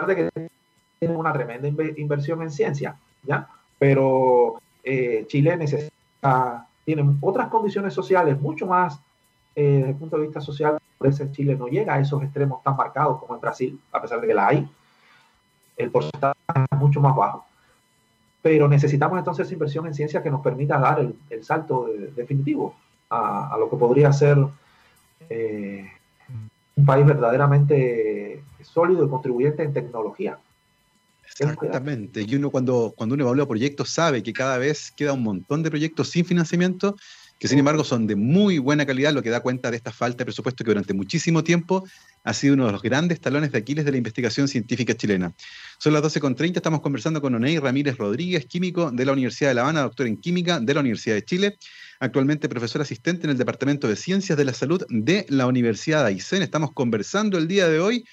[0.05, 0.51] de que
[0.99, 3.47] tiene una tremenda inversión en ciencia, ¿ya?
[3.79, 9.01] Pero eh, Chile necesita, tiene otras condiciones sociales mucho más,
[9.57, 12.63] eh, desde el punto de vista social, por eso Chile no llega a esos extremos
[12.63, 14.69] tan marcados como en Brasil, a pesar de que la hay.
[15.77, 16.35] El porcentaje
[16.71, 17.45] es mucho más bajo.
[18.43, 22.75] Pero necesitamos entonces inversión en ciencia que nos permita dar el, salto definitivo
[23.11, 24.39] a, lo que podría ser
[25.31, 25.89] eh,
[26.77, 30.39] un país verdaderamente sólido y contribuyente en tecnología.
[31.27, 32.25] Exactamente.
[32.27, 35.71] Y uno cuando, cuando uno evalúa proyectos sabe que cada vez queda un montón de
[35.71, 36.97] proyectos sin financiamiento,
[37.39, 40.19] que sin embargo son de muy buena calidad, lo que da cuenta de esta falta
[40.19, 41.85] de presupuesto que durante muchísimo tiempo
[42.23, 45.35] ha sido uno de los grandes talones de Aquiles de la investigación científica chilena.
[45.79, 49.63] Son las 12.30, estamos conversando con Oney Ramírez Rodríguez, químico de la Universidad de La
[49.63, 51.59] Habana, doctor en química de la Universidad de Chile,
[52.01, 56.13] actualmente profesor asistente en el Departamento de Ciencias de la Salud de la Universidad de
[56.13, 56.43] Aysén.
[56.43, 58.07] Estamos conversando el día de hoy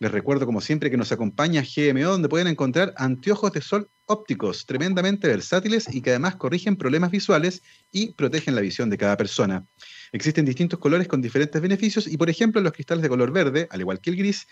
[0.00, 4.64] les recuerdo, como siempre, que nos acompaña GMO, donde pueden encontrar anteojos de sol ópticos
[4.64, 9.66] tremendamente versátiles y que además corrigen problemas visuales y protegen la visión de cada persona.
[10.10, 13.80] Existen distintos colores con diferentes beneficios y, por ejemplo, los cristales de color verde, al
[13.80, 14.48] igual que el gris,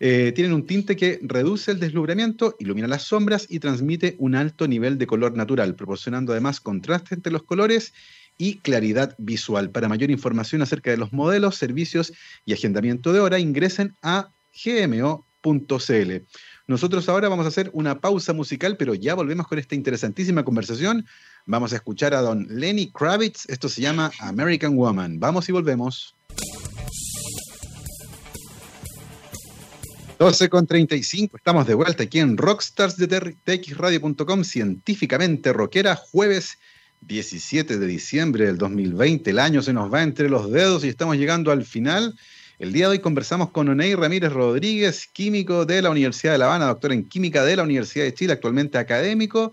[0.00, 4.66] eh, tienen un tinte que reduce el deslumbramiento, ilumina las sombras y transmite un alto
[4.66, 7.92] nivel de color natural, proporcionando además contraste entre los colores
[8.38, 9.70] y claridad visual.
[9.70, 12.12] Para mayor información acerca de los modelos, servicios
[12.46, 14.32] y agendamiento de hora, ingresen a
[14.64, 16.12] gmo.cl.
[16.66, 21.06] Nosotros ahora vamos a hacer una pausa musical, pero ya volvemos con esta interesantísima conversación.
[21.44, 23.48] Vamos a escuchar a don Lenny Kravitz.
[23.48, 25.20] Esto se llama American Woman.
[25.20, 26.16] Vamos y volvemos.
[30.18, 33.06] 12 con 35, estamos de vuelta aquí en Rockstars de
[33.44, 36.56] txradio.com, científicamente rockera, jueves
[37.02, 39.30] 17 de diciembre del 2020.
[39.30, 42.14] El año se nos va entre los dedos y estamos llegando al final.
[42.58, 46.46] El día de hoy conversamos con Oney Ramírez Rodríguez, químico de la Universidad de La
[46.46, 49.52] Habana, doctor en química de la Universidad de Chile, actualmente académico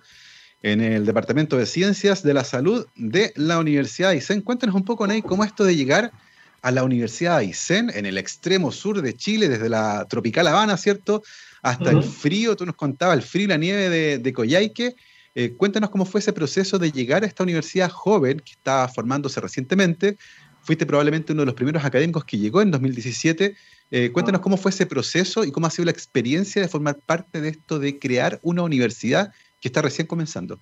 [0.62, 4.40] en el Departamento de Ciencias de la Salud de la Universidad de Aysén.
[4.40, 6.14] Cuéntanos un poco, Oney, cómo esto de llegar
[6.62, 10.78] a la Universidad de Aysén, en el extremo sur de Chile, desde la tropical Habana,
[10.78, 11.24] ¿cierto?
[11.62, 14.96] Hasta el frío, tú nos contabas el frío y la nieve de, de Coyhaique.
[15.36, 19.42] Eh, cuéntanos cómo fue ese proceso de llegar a esta universidad joven que estaba formándose
[19.42, 20.18] recientemente,
[20.64, 23.56] fuiste probablemente uno de los primeros académicos que llegó en 2017.
[23.92, 27.42] Eh, cuéntanos cómo fue ese proceso y cómo ha sido la experiencia de formar parte
[27.42, 30.58] de esto de crear una universidad que está recién comenzando.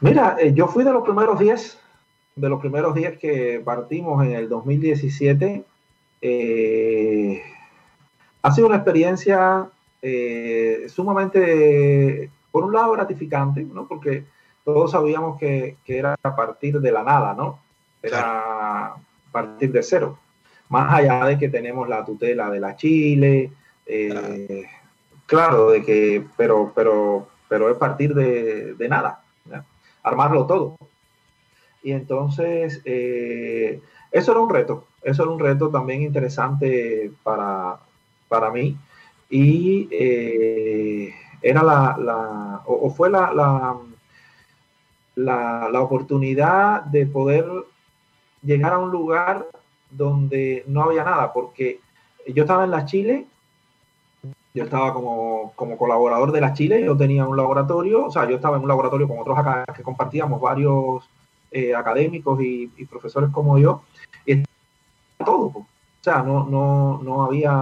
[0.00, 1.78] Mira, eh, yo fui de los primeros días,
[2.34, 5.62] de los primeros días que partimos en el 2017.
[6.22, 7.42] Eh,
[8.42, 9.68] ha sido una experiencia
[10.88, 13.86] sumamente, por un lado, gratificante, ¿no?
[13.86, 14.24] Porque
[14.64, 17.58] todos sabíamos que, que, era a partir de la nada, ¿no?
[18.02, 18.94] Era
[19.30, 20.18] partir de cero.
[20.68, 23.50] Más allá de que tenemos la tutela de la Chile,
[23.86, 24.66] eh,
[25.26, 25.70] claro.
[25.70, 29.22] de que, pero, pero, pero es partir de, nada,
[30.02, 30.76] armarlo todo.
[31.82, 33.80] Y entonces, eh,
[34.12, 37.78] eso era un reto, eso era un reto también interesante para,
[38.28, 38.76] para mí.
[39.28, 43.76] Y eh, era la, la o, fue la, la,
[45.16, 47.46] la, la oportunidad de poder
[48.42, 49.46] llegar a un lugar
[49.90, 51.80] donde no había nada, porque
[52.26, 53.26] yo estaba en la Chile,
[54.54, 58.56] yo estaba como, colaborador de la Chile, yo tenía un laboratorio, o sea, yo estaba
[58.56, 61.08] en un laboratorio con otros acá que compartíamos varios
[61.50, 63.82] eh, académicos y, profesores como yo,
[64.26, 64.42] y
[65.24, 65.66] todo, o
[66.00, 67.52] sea, no, no, no había,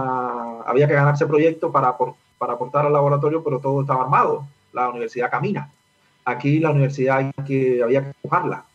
[0.65, 1.95] había que ganarse proyecto para,
[2.37, 5.71] para aportar al laboratorio, pero todo estaba armado, la universidad camina.
[6.25, 8.65] Aquí la universidad hay que, había que empujarla,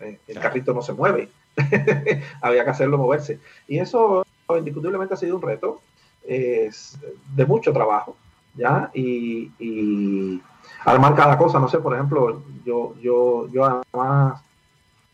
[0.00, 1.28] eh, el carrito no se mueve.
[2.40, 3.38] había que hacerlo moverse.
[3.68, 4.24] Y eso
[4.56, 5.80] indiscutiblemente ha sido un reto
[6.26, 8.16] de mucho trabajo,
[8.54, 8.90] ¿ya?
[8.94, 10.40] Y,
[10.84, 14.42] armar cada cosa, no sé, por ejemplo, yo, yo, yo además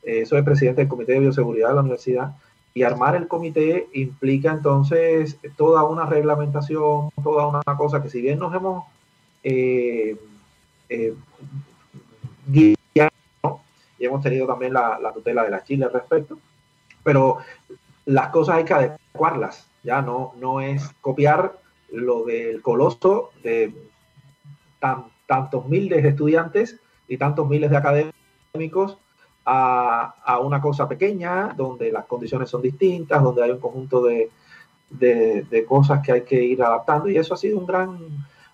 [0.02, 2.34] eh, soy presidente del Comité de Bioseguridad de la universidad
[2.72, 8.38] y armar el comité implica entonces toda una reglamentación, toda una cosa que si bien
[8.38, 8.84] nos hemos
[9.42, 10.16] eh,
[10.88, 11.14] eh,
[14.00, 16.38] y hemos tenido también la, tutela de la Chile al respecto,
[17.04, 17.38] pero
[18.06, 21.52] las cosas hay que adecuarlas, ya no, no es copiar
[21.92, 23.74] lo del coloso de
[25.26, 28.96] tantos miles de estudiantes y tantos miles de académicos
[29.44, 34.30] a, una cosa pequeña, donde las condiciones son distintas, donde hay un conjunto de,
[34.88, 37.10] de, cosas que hay que ir adaptando.
[37.10, 37.98] Y eso ha sido un gran,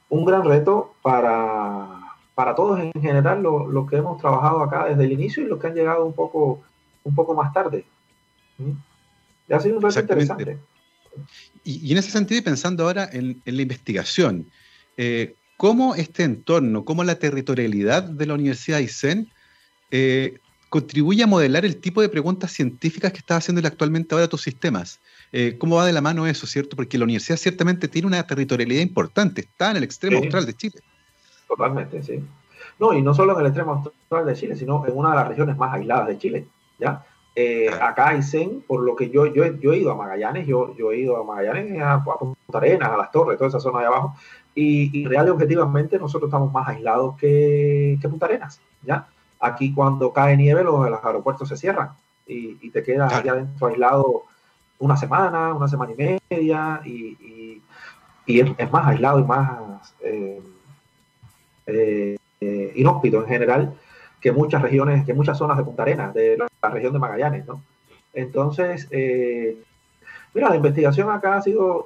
[0.08, 2.05] un gran reto para,
[2.36, 5.68] para todos en general, los que hemos trabajado acá desde el inicio y los que
[5.68, 6.62] han llegado un poco,
[7.02, 7.86] un poco más tarde.
[8.58, 8.72] ¿Mm?
[9.48, 10.58] Y ha sido un reto interesante.
[11.64, 14.50] Y, en ese sentido, y pensando ahora en, la investigación,
[14.98, 19.32] eh, ¿cómo este entorno, cómo la territorialidad de la Universidad de Aysén
[19.90, 24.42] eh, contribuye a modelar el tipo de preguntas científicas que estás haciendo actualmente ahora tus
[24.42, 25.00] sistemas.
[25.32, 26.76] Eh, ¿Cómo va de la mano eso, cierto?
[26.76, 30.80] Porque la universidad ciertamente tiene una territorialidad importante, está en el extremo austral de Chile.
[31.48, 32.24] Totalmente, sí.
[32.78, 35.28] No, y no solo en el extremo austral de Chile, sino en una de las
[35.28, 36.46] regiones más aisladas de Chile,
[36.78, 37.04] ¿ya?
[37.34, 40.74] Eh, acá hay CEN, por lo que yo, yo, yo, he ido a Magallanes, yo,
[40.74, 43.86] yo he ido a Magallanes, a, Punta Arenas, a Las Torres, toda esa zona de
[43.86, 44.14] abajo,
[44.54, 49.06] y, y real y objetivamente nosotros estamos más aislados que, que Punta Arenas, ¿ya?
[49.38, 51.90] Aquí cuando cae nieve los, aeropuertos se cierran
[52.26, 54.22] y, te quedas allá adentro aislado
[54.78, 57.62] una semana, una semana y media y,
[58.26, 60.40] es, más aislado y más eh,
[61.66, 63.74] eh, eh, inhóspito en general
[64.20, 67.62] que muchas regiones, que muchas zonas de Punta Arenas, de la, región de Magallanes, ¿no?
[68.12, 68.88] Entonces,
[70.34, 71.84] mira, la investigación acá ha sido,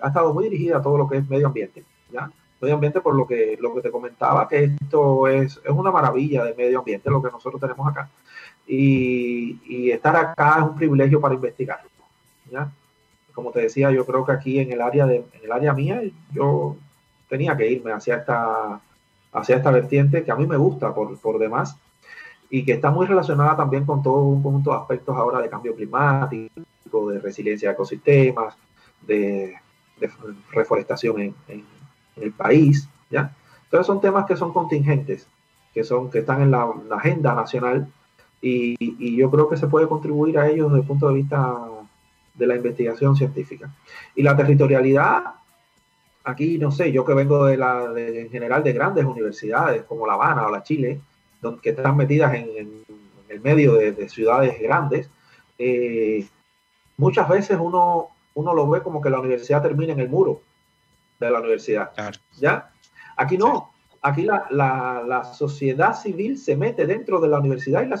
[0.00, 2.30] ha estado muy dirigida a todo lo que es medio ambiente, ¿ya?
[2.62, 6.44] medio ambiente por lo que, lo que te comentaba, que esto es, es una maravilla
[6.44, 8.08] de medio ambiente lo que nosotros tenemos acá.
[8.66, 11.90] Y, y estar acá es un privilegio para investigarlo.
[12.50, 12.70] ¿ya?
[13.34, 16.00] Como te decía, yo creo que aquí en el área, de, en el área mía,
[16.32, 16.76] yo
[17.28, 18.80] tenía que irme hacia esta,
[19.32, 21.76] hacia esta vertiente que a mí me gusta por, por demás
[22.50, 25.74] y que está muy relacionada también con todo un conjunto de aspectos ahora de cambio
[25.74, 28.54] climático, de resiliencia de ecosistemas,
[29.00, 29.54] de,
[30.50, 31.64] reforestación en, en,
[32.16, 33.34] el país, ¿ya?
[33.64, 35.26] Entonces son temas que son contingentes,
[35.72, 37.88] que, son, que están en la, agenda nacional
[38.42, 41.56] y, y, yo creo que se puede contribuir a ellos desde el punto de vista
[42.34, 43.72] de la investigación científica.
[44.14, 45.24] Y la territorialidad,
[46.24, 50.06] aquí no sé, yo que vengo de la, de, en general de grandes universidades como
[50.06, 51.00] La Habana o la Chile,
[51.40, 52.84] donde, que están metidas en, en,
[53.28, 55.08] el medio de, de ciudades grandes,
[55.58, 56.26] eh,
[56.98, 60.42] muchas veces uno, uno lo ve como que la universidad termina en el muro
[61.18, 61.92] de la universidad.
[62.38, 62.70] ¿Ya?
[63.16, 63.72] Aquí no.
[64.02, 68.00] Aquí la, la, sociedad civil se mete dentro de la universidad y la,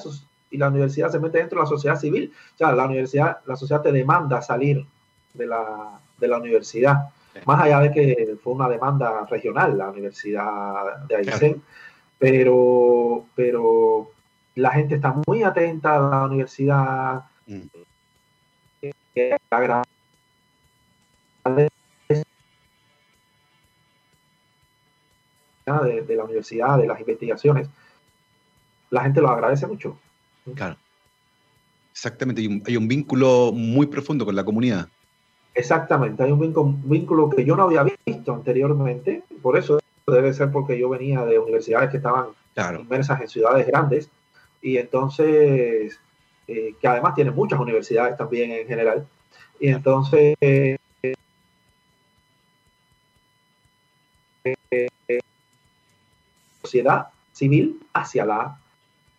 [0.50, 2.32] y la universidad se mete dentro de la sociedad civil.
[2.54, 4.84] O sea, la universidad, la sociedad te demanda salir
[5.32, 7.10] de la, de la universidad.
[7.46, 11.62] Más allá de que fue una demanda regional, la Universidad de Aysén,
[12.18, 14.10] pero, pero
[14.54, 17.24] la gente está muy atenta a la universidad.
[17.46, 17.60] Mm.
[19.14, 19.36] Eh,
[25.64, 27.68] de, la universidad, de las investigaciones,
[28.90, 29.98] la gente lo agradece mucho.
[30.54, 30.76] Claro.
[31.92, 34.88] Exactamente, hay un, vínculo muy profundo con la comunidad.
[35.54, 40.78] Exactamente, hay un vínculo, que yo no había visto anteriormente, por eso debe ser porque
[40.78, 42.28] yo venía de universidades que estaban
[42.78, 44.10] inmersas en ciudades grandes
[44.62, 45.98] y entonces,
[46.48, 49.06] eh, que además tienen muchas universidades también en general,
[49.60, 50.78] y entonces eh,
[56.62, 58.58] sociedad civil hacia la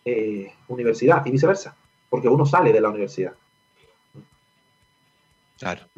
[0.04, 1.76] eh, universidad y viceversa,
[2.10, 3.34] porque uno sale de la universidad.
[5.63, 5.89] Claro.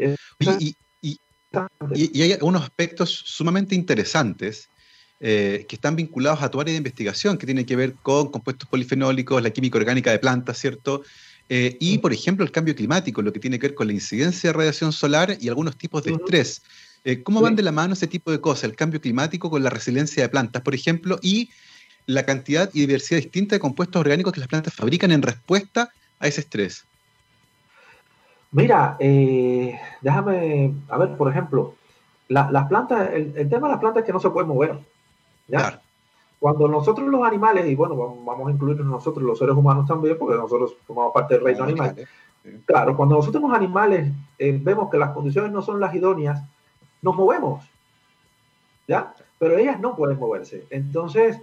[1.93, 4.69] Y, hay unos aspectos sumamente interesantes
[5.21, 8.67] eh, que están vinculados a tu área de investigación, que tienen que ver con compuestos
[8.67, 11.03] polifenólicos, la química orgánica de plantas, ¿cierto?
[11.47, 14.49] Eh, y, por ejemplo, el cambio climático, lo que tiene que ver con la incidencia
[14.49, 16.61] de radiación solar y algunos tipos de estrés.
[17.03, 19.69] Eh, ¿Cómo van de la mano ese tipo de cosas, el cambio climático con la
[19.69, 21.49] resiliencia de plantas, por ejemplo, y
[22.07, 26.27] la cantidad y diversidad distinta de compuestos orgánicos que las plantas fabrican en respuesta a
[26.27, 26.83] ese estrés?
[28.55, 31.73] Mira, eh, déjame, a ver, por ejemplo,
[32.29, 34.79] las plantas, el, tema de las plantas es que no se pueden mover.
[35.49, 35.81] ¿ya?
[36.39, 40.37] Cuando nosotros los animales, y bueno, vamos a incluir nosotros los seres humanos también, porque
[40.37, 41.97] nosotros formamos parte del reino animal.
[42.63, 46.41] Claro, cuando nosotros los animales eh, vemos que las condiciones no son las idóneas,
[47.01, 47.69] nos movemos.
[48.87, 49.13] ¿ya?
[49.37, 50.65] Pero ellas no pueden moverse.
[50.69, 51.37] Entonces,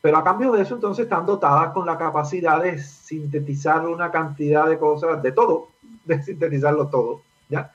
[0.00, 4.66] pero a cambio de eso, entonces están dotadas con la capacidad de sintetizar una cantidad
[4.66, 5.73] de cosas, de todo,
[6.16, 7.72] de sintetizarlo todo, ¿ya?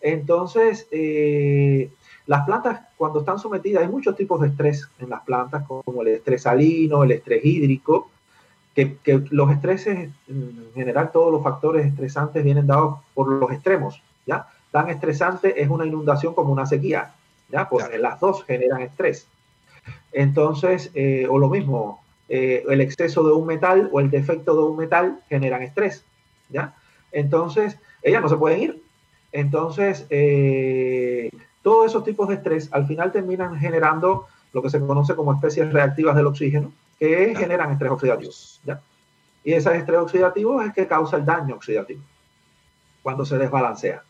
[0.00, 1.90] Entonces, eh,
[2.26, 6.08] las plantas, cuando están sometidas, hay muchos tipos de estrés en las plantas, como el
[6.08, 8.10] estrés salino, el estrés hídrico,
[8.74, 8.96] que,
[9.30, 14.46] los estreses, en general, todos los factores estresantes vienen dados por los extremos, ¿ya?
[14.70, 17.14] Tan estresante es una inundación como una sequía,
[17.50, 17.68] ¿ya?
[17.68, 19.26] Porque las dos generan estrés.
[20.12, 24.62] Entonces, eh, o lo mismo, eh, el exceso de un metal o el defecto de
[24.62, 26.04] un metal generan estrés,
[26.48, 26.74] ¿ya?
[27.12, 28.82] Entonces, ellas no se pueden ir.
[29.30, 31.30] Entonces, eh,
[31.62, 35.72] todos esos tipos de estrés al final terminan generando lo que se conoce como especies
[35.72, 38.32] reactivas del oxígeno, que generan estrés oxidativo.
[38.64, 38.80] ¿ya?
[39.44, 42.02] Y ese estrés oxidativo es el que causa el daño oxidativo
[43.02, 44.02] cuando se desbalancea.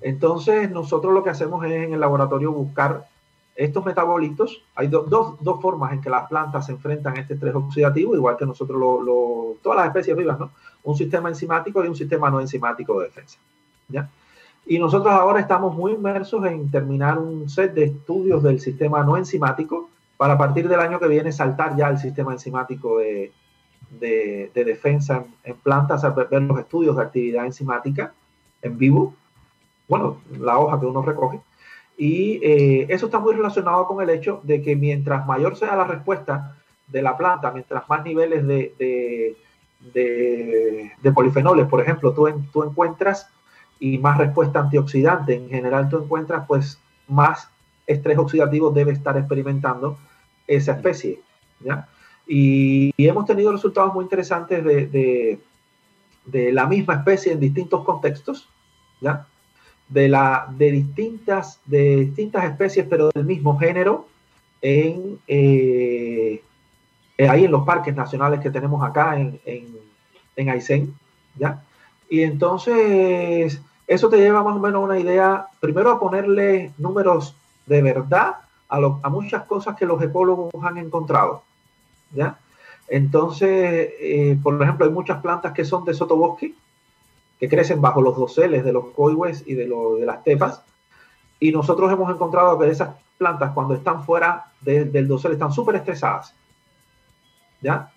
[0.00, 3.06] Entonces, nosotros lo que hacemos es en el laboratorio buscar
[3.54, 4.62] estos metabolitos.
[4.74, 8.46] Hay dos, formas en que las plantas se enfrentan a este estrés oxidativo, igual que
[8.46, 10.50] nosotros, lo, todas las especies vivas, ¿no?
[10.84, 13.38] Un sistema enzimático y un sistema no enzimático de defensa.
[13.88, 14.08] ¿ya?
[14.66, 19.16] Y nosotros ahora estamos muy inmersos en terminar un set de estudios del sistema no
[19.16, 23.32] enzimático para a partir del año que viene saltar ya al sistema enzimático de,
[23.90, 28.12] de, defensa en, plantas, ver los estudios de actividad enzimática
[28.62, 29.14] en vivo,
[29.88, 31.40] bueno, la hoja que uno recoge.
[31.96, 35.84] Y eh, eso está muy relacionado con el hecho de que mientras mayor sea la
[35.84, 36.56] respuesta
[36.88, 39.36] de la planta, mientras más niveles de,
[41.14, 43.28] polifenoles, por ejemplo, tú encuentras
[43.82, 46.78] y más respuesta antioxidante en general tú encuentras, pues
[47.08, 47.48] más
[47.84, 49.98] estrés oxidativo debe estar experimentando
[50.46, 51.20] esa especie.
[51.58, 51.88] ¿ya?
[52.24, 55.40] Y, hemos tenido resultados muy interesantes de,
[56.26, 58.48] de, la misma especie en distintos contextos,
[59.00, 59.26] ¿ya?
[59.92, 64.06] De, la, de, distintas, de distintas especies, pero del mismo género,
[64.60, 66.42] en, eh,
[67.28, 69.66] ahí en los parques nacionales que tenemos acá en, en,
[70.36, 70.94] en Aysén,
[71.36, 71.62] ¿ya?
[72.08, 77.36] Y entonces eso te lleva más o menos a una idea, primero a ponerle números
[77.66, 78.36] de verdad
[78.68, 81.42] a, a muchas cosas que los ecólogos han encontrado.
[82.12, 82.38] ¿ya?
[82.88, 83.48] Entonces,
[84.00, 86.54] eh, por ejemplo, hay muchas plantas que son de sotobosque,
[87.42, 90.62] que crecen bajo los doseles de los coihues y de, de las tepas.
[91.40, 96.36] Y nosotros hemos encontrado que esas plantas, cuando están fuera del dosel, están súper estresadas.
[97.60, 97.90] ¿Ya?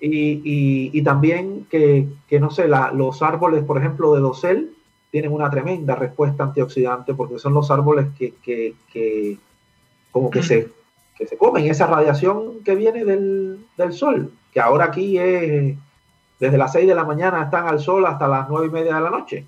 [0.00, 2.08] Y, también que,
[2.40, 4.74] no sé, los árboles, por ejemplo, de dosel,
[5.10, 8.64] tienen una tremenda respuesta antioxidante porque son los árboles que,
[10.10, 10.70] como que se,
[11.18, 13.58] se comen esa radiación que viene del,
[13.90, 15.76] sol, que ahora aquí es
[16.40, 19.00] desde las 6 de la mañana están al sol hasta las 9 y media de
[19.00, 19.46] la noche.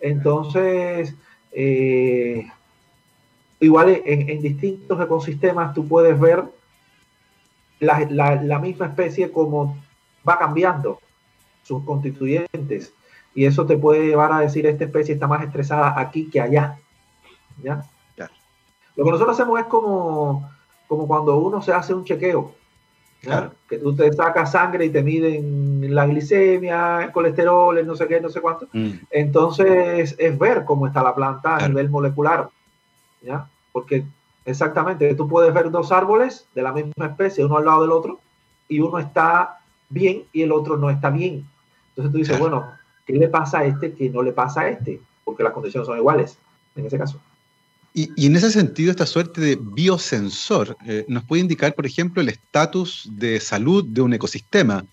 [0.00, 1.14] Entonces,
[1.52, 2.50] eh,
[3.60, 6.44] igual en, distintos ecosistemas tú puedes ver
[7.78, 8.00] la,
[8.42, 9.78] la misma especie como
[10.28, 11.00] va cambiando
[11.62, 12.92] sus constituyentes
[13.34, 16.78] y eso te puede llevar a decir esta especie está más estresada aquí que allá.
[17.62, 17.84] ¿Ya?
[18.96, 20.50] Lo que nosotros hacemos es como,
[20.88, 22.54] como cuando uno se hace un chequeo.
[23.20, 23.52] Claro.
[23.68, 28.08] Que tú te sacas sangre y te miden la glicemia, el colesterol, el no sé
[28.08, 28.66] qué, no sé cuánto.
[28.72, 28.90] Mm.
[29.10, 32.48] Entonces es ver cómo está la planta a nivel molecular.
[33.22, 33.46] ¿Ya?
[33.72, 34.04] Porque
[34.44, 38.20] exactamente, tú puedes ver dos árboles de la misma especie, uno al lado del otro,
[38.68, 39.58] y uno está
[39.90, 41.46] bien y el otro no está bien.
[41.90, 42.64] Entonces tú dices, bueno,
[43.10, 45.00] ¿Qué le pasa a este que no le pasa a este?
[45.24, 46.38] Porque las condiciones son iguales
[46.76, 47.20] en ese caso.
[47.92, 52.28] Y, en ese sentido, esta suerte de biosensor eh, nos puede indicar, por ejemplo, el
[52.28, 54.84] estatus de salud de un ecosistema,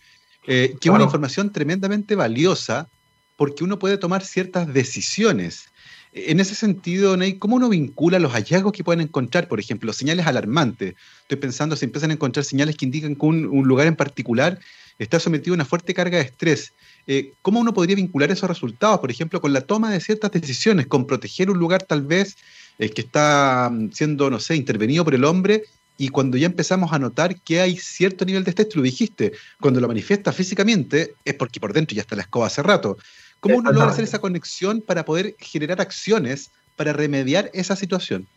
[0.47, 2.87] eh, que es una información tremendamente valiosa
[3.35, 5.69] porque uno puede tomar ciertas decisiones.
[6.11, 10.25] En ese sentido, Ney, ¿cómo uno vincula los hallazgos que pueden encontrar, por ejemplo, señales
[10.25, 10.95] alarmantes?
[11.21, 14.59] Estoy pensando si empiezan a encontrar señales que indican que un lugar en particular
[14.97, 16.73] está sometido a una fuerte carga de estrés
[17.07, 20.87] eh, ¿cómo uno podría vincular esos resultados, por ejemplo, con la toma de ciertas decisiones,
[20.87, 22.35] con proteger un lugar tal vez
[22.79, 25.63] eh, que está mm, siendo, no sé, intervenido por el hombre?
[25.97, 29.33] Y cuando ya empezamos a notar que hay cierto nivel de estrés, tú lo dijiste,
[29.59, 32.97] cuando lo manifiesta físicamente es porque por dentro ya está la escoba hace rato.
[33.39, 38.27] ¿Cómo uno logra hacer esa conexión para poder generar acciones para remediar esa situación?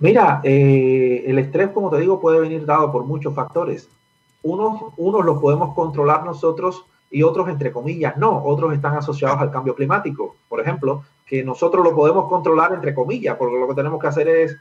[0.00, 3.88] Mira, eh, el estrés, como te digo, puede venir dado por muchos factores.
[4.42, 8.42] Unos, unos los podemos controlar nosotros y otros, entre comillas, no.
[8.44, 13.36] Otros están asociados al cambio climático, por ejemplo, que nosotros lo podemos controlar, entre comillas,
[13.36, 14.56] porque lo que tenemos que hacer es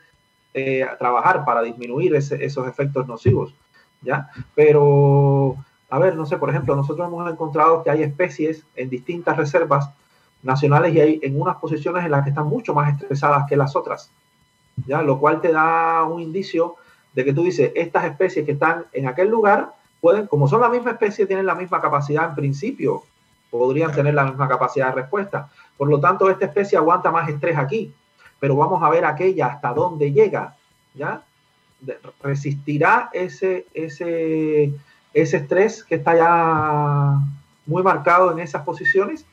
[0.53, 3.53] eh, trabajar para disminuir esos efectos nocivos,
[4.01, 4.29] ¿ya?
[4.55, 5.55] Pero,
[5.89, 9.89] a ver, no sé, por ejemplo, nosotros hemos encontrado que hay especies en distintas reservas
[10.43, 13.75] nacionales y hay en unas posiciones en las que están mucho más estresadas que las
[13.75, 14.11] otras,
[14.85, 15.01] ¿ya?
[15.01, 16.75] Lo cual te da un indicio
[17.13, 19.73] de que tú dices, estas especies que están en aquel lugar
[20.07, 23.03] pueden, como son la misma especie, tienen la misma capacidad en principio,
[23.51, 25.49] podrían tener la misma capacidad de respuesta.
[25.75, 27.93] Por lo tanto, esta especie aguanta más estrés aquí,
[28.39, 30.55] pero vamos a ver aquella hasta dónde llega,
[30.93, 31.23] ¿ya?
[32.23, 34.71] Resistirá ese, ese,
[35.13, 37.19] ese estrés que está ya
[37.65, 39.25] muy marcado en esas posiciones.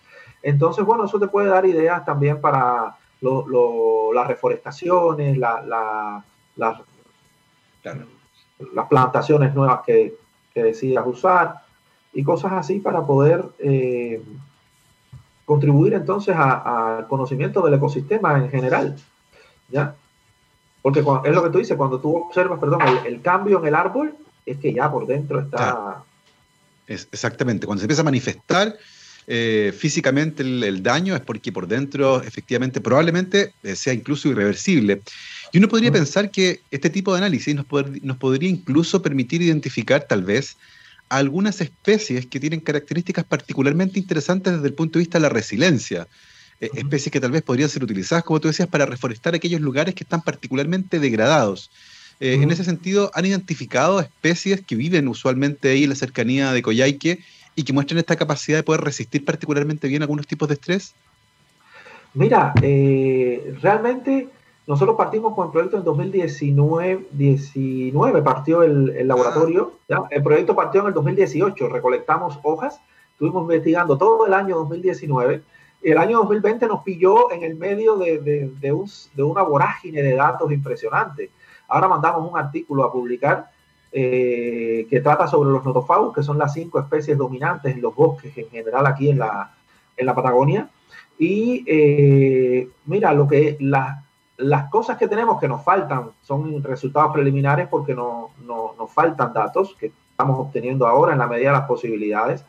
[0.43, 6.25] Entonces, bueno, eso te puede dar ideas también para las reforestaciones, las
[8.89, 10.24] plantaciones nuevas que,
[10.55, 11.57] que decidas usar
[12.13, 14.23] y cosas así para poder eh,
[15.45, 18.97] contribuir entonces al conocimiento del ecosistema en general.
[19.69, 19.95] ¿ya?
[20.81, 24.15] Porque es lo que tú dices, cuando tú observas, perdón, el, cambio en el árbol,
[24.47, 26.03] es que ya por dentro está...
[26.87, 28.77] Es, exactamente, cuando se empieza a manifestar
[29.27, 35.01] eh, físicamente el, daño es porque por dentro efectivamente probablemente eh, sea incluso irreversible.
[35.55, 37.67] Y uno podría pensar que este tipo de análisis nos,
[38.03, 40.57] nos podría incluso permitir identificar tal vez
[41.09, 46.09] algunas especies que tienen características particularmente interesantes desde el punto de vista de la resiliencia.
[46.61, 49.95] Eh, especies que tal vez podrían ser utilizadas, como tú decías, para reforestar aquellos lugares
[49.95, 51.71] que están particularmente degradados.
[52.19, 56.63] Eh, en ese sentido, ¿han identificado especies que viven usualmente ahí en la cercanía de
[56.63, 57.21] Coyhaique
[57.55, 60.95] y que muestran esta capacidad de poder resistir particularmente bien algunos tipos de estrés?
[62.13, 64.31] Mira, eh, realmente
[64.67, 70.05] nosotros partimos con el proyecto en 2019, 19 partió el, laboratorio, ¿ya?
[70.11, 72.81] el proyecto partió en el 2018, recolectamos hojas,
[73.13, 75.43] estuvimos investigando todo el año 2019,
[75.83, 78.19] y el año 2020 nos pilló en el medio de,
[78.59, 81.31] de, un, de una vorágine de datos impresionante.
[81.69, 83.51] Ahora mandamos un artículo a publicar
[83.93, 88.37] eh, que trata sobre los notofagus, que son las cinco especies dominantes en los bosques
[88.39, 89.55] en general aquí en la,
[89.95, 90.71] en la Patagonia.
[91.19, 94.04] Y eh, mira, lo que la,
[94.37, 99.77] las cosas que tenemos que nos faltan son resultados preliminares porque no, nos faltan datos
[99.79, 102.45] que estamos obteniendo ahora en la medida de las posibilidades.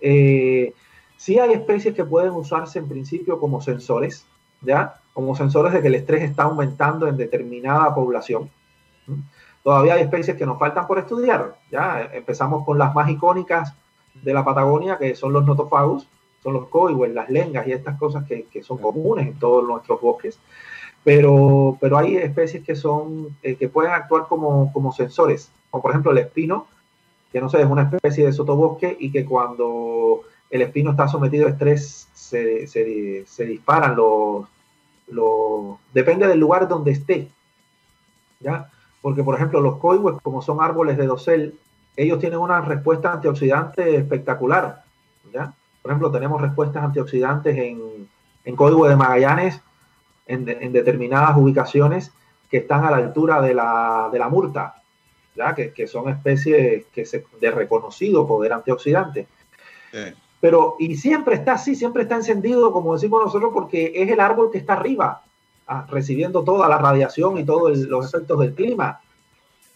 [0.00, 0.72] Eh,
[1.16, 4.26] sí hay especies que pueden usarse en principio como sensores,
[4.62, 5.00] ¿ya?
[5.12, 8.50] Como sensores de que el estrés está aumentando en determinada población.
[9.62, 12.08] Todavía hay especies que nos faltan por estudiar, ¿ya?
[12.12, 13.74] Empezamos con las más icónicas
[14.14, 16.08] de la Patagonia, que son los notofagus,
[16.42, 20.00] son los coihues, las lengas y estas cosas que, que son comunes en todos nuestros
[20.00, 20.38] bosques
[21.04, 25.92] pero, pero hay especies que, son, eh, que pueden actuar como, como sensores, como por
[25.92, 26.66] ejemplo el espino,
[27.32, 31.46] que no sé, es una especie de sotobosque y que cuando el espino está sometido
[31.46, 34.46] a estrés se, se, se disparan los,
[35.08, 35.76] los...
[35.92, 37.28] Depende del lugar donde esté,
[38.40, 38.70] ¿ya?
[39.00, 41.58] Porque, por ejemplo, los coihues, como son árboles de dosel,
[41.96, 44.84] ellos tienen una respuesta antioxidante espectacular,
[45.32, 45.52] ¿ya?
[45.82, 48.08] Por ejemplo, tenemos respuestas antioxidantes en,
[48.44, 49.60] en de Magallanes
[50.28, 52.12] en, determinadas ubicaciones
[52.50, 54.82] que están a la altura de la, de la murta,
[55.34, 55.54] ¿ya?
[55.54, 59.26] Que, que, son especies que se, de reconocido poder antioxidante.
[60.40, 64.50] Pero, y siempre está así, siempre está encendido, como decimos nosotros, porque es el árbol
[64.50, 65.22] que está arriba,
[65.66, 69.00] ah, recibiendo toda la radiación y todos los efectos del clima.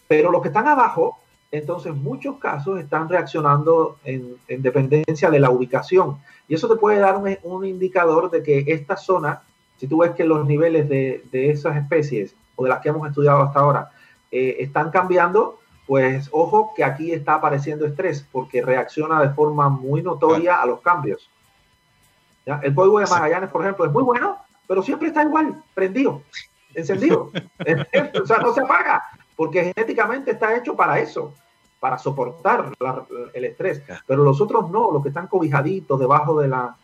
[0.07, 1.19] Pero los que están abajo,
[1.51, 6.17] entonces en muchos casos están reaccionando en, en, dependencia de la ubicación.
[6.47, 9.43] Y eso te puede dar un, un indicador de que esta zona
[9.77, 13.41] si tú ves que los niveles de, esas especies o de las que hemos estudiado
[13.41, 13.91] hasta ahora
[14.31, 20.01] eh, están cambiando, pues ojo que aquí está apareciendo estrés porque reacciona de forma muy
[20.01, 21.29] notoria a los cambios.
[22.45, 26.23] El polvo de Magallanes, por ejemplo, es muy bueno, pero siempre está igual, prendido,
[26.73, 27.31] encendido.
[28.21, 29.03] o sea, no se apaga,
[29.35, 31.33] porque genéticamente está hecho para eso,
[31.79, 32.71] para soportar
[33.33, 33.81] el estrés.
[34.05, 36.75] Pero los otros no, los que están cobijaditos debajo de la,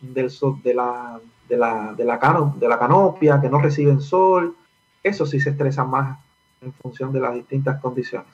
[0.00, 0.32] del,
[0.62, 2.18] de la de la, de la,
[2.56, 4.56] de la canopia, que no reciben sol,
[5.02, 6.18] eso sí se estresan más
[6.60, 8.28] en función de las distintas condiciones.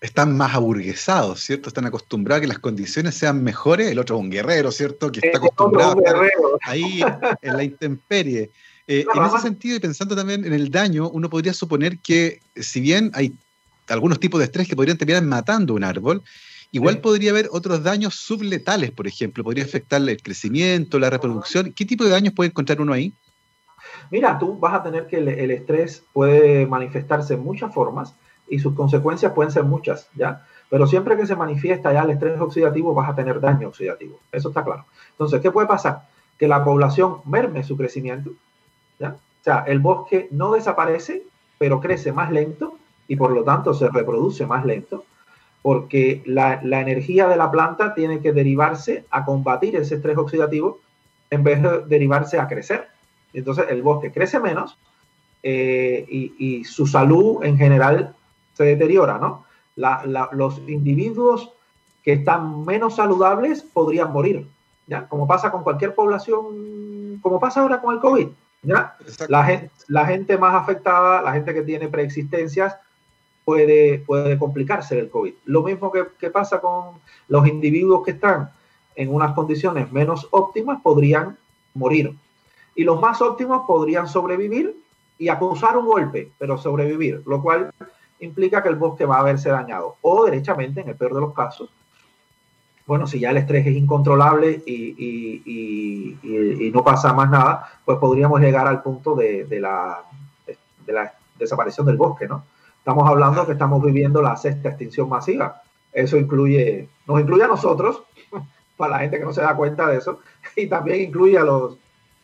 [0.00, 1.68] Están más aburguesados, ¿cierto?
[1.68, 3.88] Están acostumbrados a que las condiciones sean mejores.
[3.88, 5.12] El otro es un guerrero, ¿cierto?
[5.12, 6.16] Que está acostumbrado a estar
[6.62, 7.04] ahí
[7.40, 8.50] en la intemperie.
[8.88, 12.80] Eh, en ese sentido, y pensando también en el daño, uno podría suponer que si
[12.80, 13.32] bien hay
[13.88, 16.22] algunos tipos de estrés que podrían terminar matando un árbol,
[16.74, 21.74] Igual podría haber otros daños subletales, por ejemplo, podría afectarle el crecimiento, la reproducción.
[21.74, 23.12] ¿Qué tipo de daños puede encontrar uno ahí?
[24.10, 28.14] Mira, tú vas a tener que el, estrés puede manifestarse en muchas formas
[28.48, 30.46] y sus consecuencias pueden ser muchas, ¿ya?
[30.70, 34.18] Pero siempre que se manifiesta ya el estrés oxidativo, vas a tener daño oxidativo.
[34.32, 34.86] Eso está claro.
[35.10, 36.08] Entonces, ¿qué puede pasar?
[36.38, 38.30] Que la población merme su crecimiento,
[38.98, 39.10] ¿ya?
[39.10, 41.22] O sea, el bosque no desaparece,
[41.58, 45.04] pero crece más lento y por lo tanto se reproduce más lento
[45.62, 50.80] porque la, energía de la planta tiene que derivarse a combatir ese estrés oxidativo
[51.30, 52.88] en vez de derivarse a crecer.
[53.32, 54.76] Entonces el bosque crece menos
[55.42, 58.14] eh, y, su salud en general
[58.54, 59.46] se deteriora, ¿no?
[60.32, 61.50] los individuos
[62.02, 64.46] que están menos saludables podrían morir,
[64.86, 65.06] ¿ya?
[65.08, 68.28] Como pasa con cualquier población, como pasa ahora con el COVID,
[68.62, 68.96] ¿ya?
[69.28, 72.76] La gente, la gente más afectada, la gente que tiene preexistencias,
[73.44, 75.34] puede, puede complicarse el COVID.
[75.46, 78.50] Lo mismo que, pasa con los individuos que están
[78.94, 81.36] en unas condiciones menos óptimas, podrían
[81.74, 82.14] morir.
[82.74, 84.76] Y los más óptimos podrían sobrevivir
[85.18, 87.70] y acusar un golpe, pero sobrevivir, lo cual
[88.20, 89.96] implica que el bosque va a verse dañado.
[90.02, 91.70] O derechamente, en el peor de los casos,
[92.86, 96.18] bueno, si ya el estrés es incontrolable y,
[96.74, 100.04] no pasa más nada, pues podríamos llegar al punto de, la,
[101.38, 102.44] desaparición del bosque, ¿no?
[102.82, 105.62] Estamos hablando que estamos viviendo la sexta extinción masiva.
[105.92, 108.02] Eso incluye, nos incluye a nosotros,
[108.76, 110.18] para la gente que no se da cuenta de eso,
[110.56, 111.76] y también incluye a, los,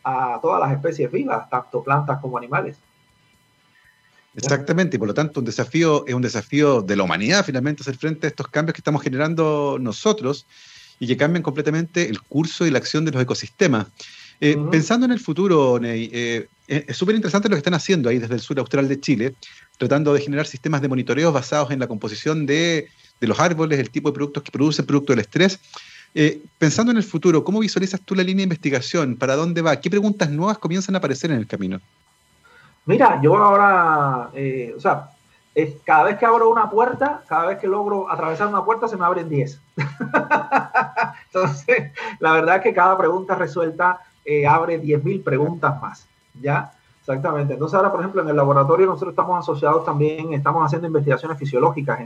[0.03, 2.77] a todas las especies vivas, tanto plantas como animales.
[4.35, 7.95] Exactamente, y por lo tanto un desafío es un desafío de la humanidad finalmente hacer
[7.95, 10.45] frente a estos cambios que estamos generando nosotros
[10.99, 13.87] y que cambian completamente el curso y la acción de los ecosistemas.
[14.41, 18.07] Eh, pensando en el futuro, Ney, eh, eh, es súper interesante lo que están haciendo
[18.09, 19.35] ahí desde el sur austral de Chile,
[19.77, 22.87] tratando de generar sistemas de monitoreo basados en la composición de,
[23.19, 25.59] de los árboles, el tipo de productos que producen producto del estrés.
[26.57, 29.17] pensando en el futuro, ¿cómo visualizas tú la línea de investigación?
[29.17, 29.75] ¿Para dónde va?
[29.75, 31.79] ¿Qué preguntas nuevas comienzan a aparecer en el camino?
[32.85, 34.31] Mira, yo ahora,
[34.75, 35.09] o sea,
[35.53, 38.95] es, cada vez que abro una puerta, cada vez que logro atravesar una puerta, se
[38.95, 39.61] me abren 10.
[41.25, 43.99] Entonces, la verdad es que cada pregunta resuelta
[44.29, 46.05] eh, abre 10.000 preguntas más,
[46.39, 46.71] ¿ya?
[46.99, 47.53] Exactamente.
[47.53, 52.01] Entonces, ahora, por ejemplo, en el laboratorio nosotros estamos asociados también, estamos haciendo investigaciones fisiológicas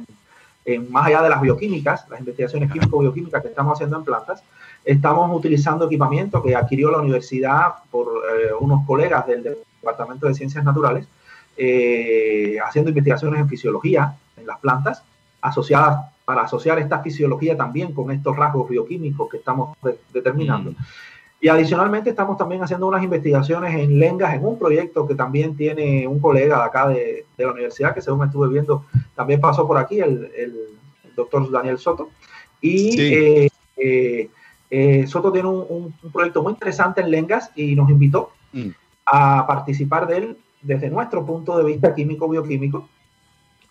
[0.66, 4.42] en, más allá de las bioquímicas, las investigaciones químico-bioquímicas que estamos haciendo en plantas.
[4.86, 10.64] Estamos utilizando equipamiento que adquirió la universidad por eh, unos colegas del Departamento de Ciencias
[10.64, 11.06] Naturales,
[11.58, 15.04] eh, haciendo investigaciones en fisiología en las plantas,
[15.42, 19.76] asociadas para asociar esta fisiología también con estos rasgos bioquímicos que estamos
[20.14, 20.72] determinando.
[20.72, 20.76] Mm.
[21.44, 26.08] Y adicionalmente estamos también haciendo unas investigaciones en lengas, en un proyecto que también tiene
[26.08, 28.86] un colega de acá de, la universidad, que según estuve viendo,
[29.16, 30.32] también pasó por aquí, el,
[31.16, 32.10] doctor Daniel Soto.
[32.62, 34.30] Y eh,
[34.70, 38.32] eh, Soto tiene un, proyecto muy interesante en lengas y nos invitó.
[38.54, 38.70] Mm
[39.06, 42.88] a participar de él desde nuestro punto de vista químico-bioquímico.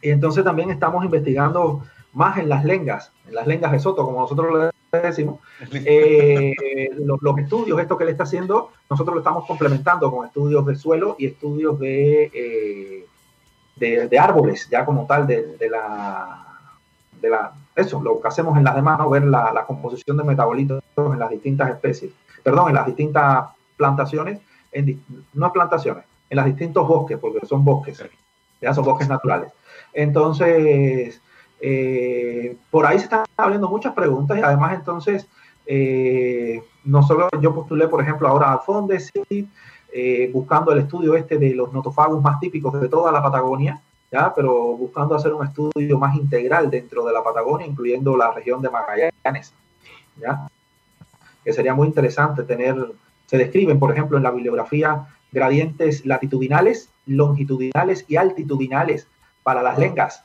[0.01, 4.21] Y entonces también estamos investigando más en las lengas, en las lengas de Soto, como
[4.21, 5.41] nosotros le decimos.
[5.73, 6.91] Eh,
[7.21, 11.17] los, estudios, esto que le está haciendo, nosotros lo estamos complementando con estudios de suelo
[11.19, 16.47] y estudios de, eh, de, árboles, ya como tal, de, la,
[17.21, 17.53] de la...
[17.75, 19.09] Eso, lo que hacemos en las demás, ¿no?
[19.09, 22.13] ver la, la composición de metabolitos en las distintas especies,
[22.43, 24.41] perdón, en las distintas plantaciones
[24.73, 25.03] en
[25.35, 28.03] no plantaciones, en los distintos bosques, porque son bosques,
[28.61, 29.53] ya son bosques naturales.
[29.93, 31.21] Entonces,
[31.65, 35.29] eh, por ahí se están abriendo muchas preguntas y además entonces,
[35.65, 39.13] eh, no solo yo postulé, por ejemplo, ahora a Fondes,
[39.93, 44.35] eh, buscando el estudio este de los notofagos más típicos de toda la Patagonia, ¿ya?
[44.35, 48.69] pero buscando hacer un estudio más integral dentro de la Patagonia, incluyendo la región de
[48.69, 49.55] Magallanes,
[50.17, 50.49] ¿ya?
[51.45, 52.77] que sería muy interesante tener
[53.27, 59.07] se describen, por ejemplo, en la bibliografía gradientes latitudinales, longitudinales y altitudinales
[59.43, 60.23] para las lengas.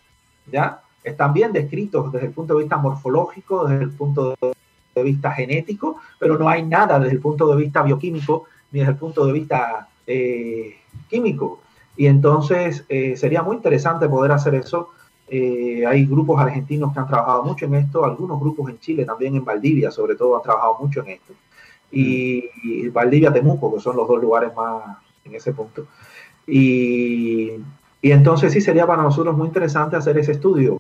[0.52, 0.82] ¿ya?
[1.08, 5.98] Están bien descritos desde el punto de vista morfológico, desde el punto de vista genético,
[6.20, 9.34] pero no hay nada desde el punto de vista bioquímico ni desde el punto de
[9.34, 10.76] vista eh,
[11.10, 11.62] químico.
[11.96, 14.90] Y entonces eh, sería muy interesante poder hacer eso.
[15.30, 19.36] Eh, hay grupos argentinos que han trabajado mucho en esto, algunos grupos en Chile, también
[19.36, 21.34] en Valdivia sobre todo, han trabajado mucho en esto
[21.92, 25.88] y, Valdivia, Temuco, que son los dos lugares más en ese punto.
[26.46, 27.52] Y,
[28.02, 30.78] y, entonces sí sería para nosotros muy interesante hacer ese estudio,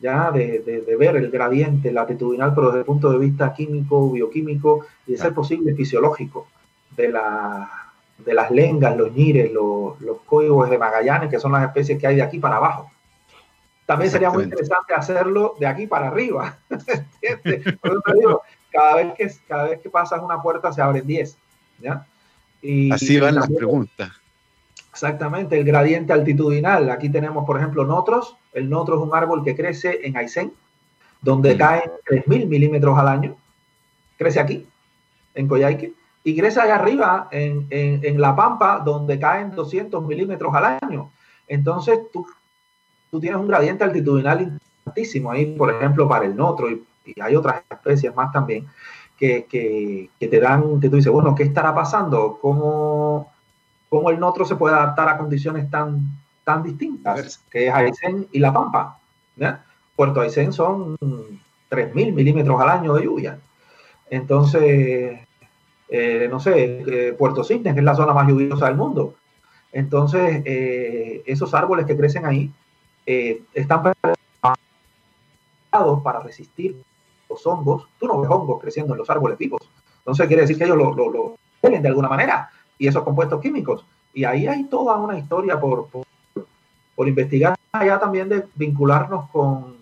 [0.00, 4.86] ya de, de, ver el gradiente latitudinal, pero desde el punto de vista químico, bioquímico
[5.06, 6.48] y de ser posible fisiológico
[6.96, 7.70] de, la,
[8.18, 12.06] de las lengas, los ñires, los, los códigos de Magallanes, que son las especies que
[12.06, 12.90] hay de aquí para abajo.
[13.86, 16.56] También sería muy interesante hacerlo de aquí para arriba.
[18.72, 21.36] cada vez que, cada vez que pasas una puerta se abren 10.
[21.80, 22.06] ¿ya?
[22.62, 24.10] Y, Así van las preguntas.
[24.92, 26.90] Exactamente, el gradiente altitudinal.
[26.90, 28.36] Aquí tenemos, por ejemplo, notros.
[28.52, 30.52] El notro es un árbol que crece en Aysén,
[31.20, 31.58] donde mm.
[31.58, 33.36] caen 3.000 milímetros al año.
[34.18, 34.66] Crece aquí,
[35.34, 35.94] en Coyhaique.
[36.24, 41.10] Y crece allá arriba, en, en, La Pampa, donde caen 200 milímetros al año.
[41.48, 42.26] Entonces, tú,
[43.10, 47.36] tú tienes un gradiente altitudinal importantísimo ahí, por ejemplo, para el notro y y hay
[47.36, 48.66] otras especies más también,
[49.18, 52.38] que, que, te dan, que tú dices, bueno, ¿qué estará pasando?
[52.40, 53.31] ¿Cómo,
[53.92, 56.00] cómo el Notro se puede adaptar a condiciones tan,
[56.44, 58.98] tan distintas, que es Aysén y La Pampa.
[59.94, 63.38] Puerto Aysén son 3.000 milímetros al año de lluvia.
[64.08, 65.20] Entonces,
[65.90, 69.16] eh, no sé, eh, Puerto Cisnes, que es la zona más lluviosa del mundo.
[69.72, 72.50] Entonces, eh, esos árboles que crecen ahí
[73.04, 73.92] están
[75.70, 76.82] preparados para resistir
[77.28, 77.90] los hongos.
[78.00, 79.60] Tú no ves hongos creciendo en los árboles vivos.
[79.98, 83.84] Entonces, quiere decir que ellos lo, lo, de alguna manera y esos compuestos químicos.
[84.14, 89.76] Y ahí hay toda una historia por, por, investigar, allá también de vincularnos con,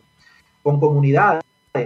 [0.63, 1.43] con comunidades.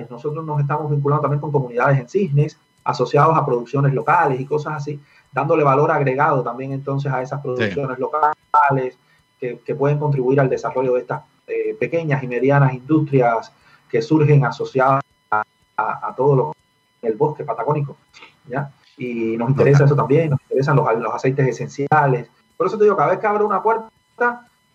[0.08, 4.74] Nosotros nos estamos vinculando también con comunidades en cisnes, asociados a producciones locales y cosas
[4.74, 5.00] así,
[5.32, 8.96] dándole valor agregado también entonces a esas producciones locales
[9.40, 13.52] que, que, pueden contribuir al desarrollo de estas eh, pequeñas y medianas industrias
[13.90, 15.42] que surgen asociadas a,
[15.76, 16.54] a, todo lo
[17.02, 17.96] el bosque patagónico.
[18.48, 18.72] ¿ya?
[18.96, 22.28] Y nos interesa eso también, nos interesan los, los aceites esenciales.
[22.56, 23.90] Por eso te digo, cada vez que abro una puerta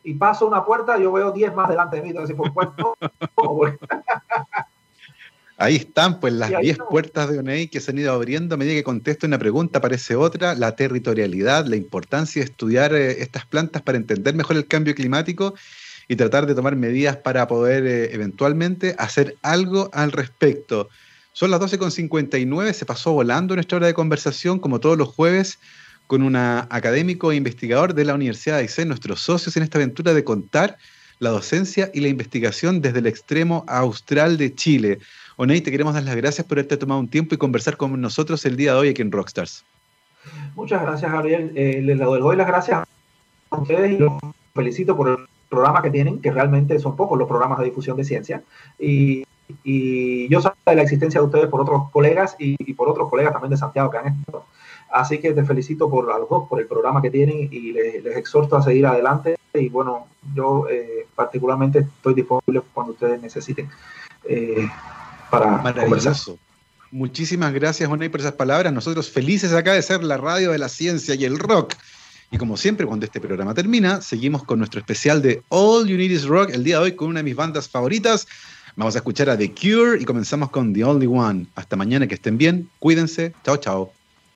[0.04, 2.10] y paso una puerta, yo veo 10 más delante de mí.
[2.10, 2.96] Entonces, por cuento,
[5.62, 8.76] Ahí están, pues, las 10 puertas de ONEI que se han ido abriendo a medida
[8.76, 13.82] que contesto una pregunta, aparece otra, la territorialidad, la importancia de estudiar eh, estas plantas
[13.82, 15.56] para entender mejor el cambio climático
[16.08, 20.88] y tratar de tomar medidas para poder eh, eventualmente hacer algo al respecto.
[21.40, 25.58] Son las 12.59, se pasó volando nuestra hora de conversación, como todos los jueves,
[26.06, 30.14] con un académico e investigador de la Universidad de Aysén, nuestros socios en esta aventura
[30.14, 30.78] de contar
[31.20, 35.00] la docencia y la investigación desde el extremo austral de Chile.
[35.38, 38.46] Oney, te queremos dar las gracias por haberte tomado un tiempo y conversar con nosotros
[38.46, 39.64] el día de hoy aquí en Rockstars.
[40.56, 41.54] Muchas gracias, Gabriel.
[41.56, 42.86] Eh, les doy las gracias
[43.50, 44.12] a ustedes y los
[44.54, 45.18] felicito por el
[45.48, 48.44] programa que tienen, que realmente son pocos los programas de difusión de ciencia.
[48.78, 49.24] Y,
[49.64, 53.52] yo sé de la existencia de ustedes por otros colegas y, por otros colegas también
[53.52, 54.46] de Santiago que han estado.
[54.92, 58.06] Así que te felicito por a los dos, por el programa que tienen y les,
[58.18, 59.38] exhorto a seguir adelante.
[59.54, 63.70] Y bueno, yo eh, particularmente estoy disponible cuando ustedes necesiten.
[64.26, 64.68] Eh,
[65.30, 66.38] para Maravilloso.
[66.92, 68.74] Muchísimas gracias, Onay, por esas palabras.
[68.74, 71.76] Nosotros felices acá de ser la radio de la ciencia y el rock.
[72.32, 76.12] Y como siempre, cuando este programa termina, seguimos con nuestro especial de All You Need
[76.12, 78.28] Is Rock, el día de hoy con una de mis bandas favoritas.
[78.80, 81.48] Vamos a escuchar a The Cure y comenzamos con The Only One.
[81.56, 83.34] Hasta mañana, que estén bien, cuídense.
[83.44, 83.99] Chao, chao.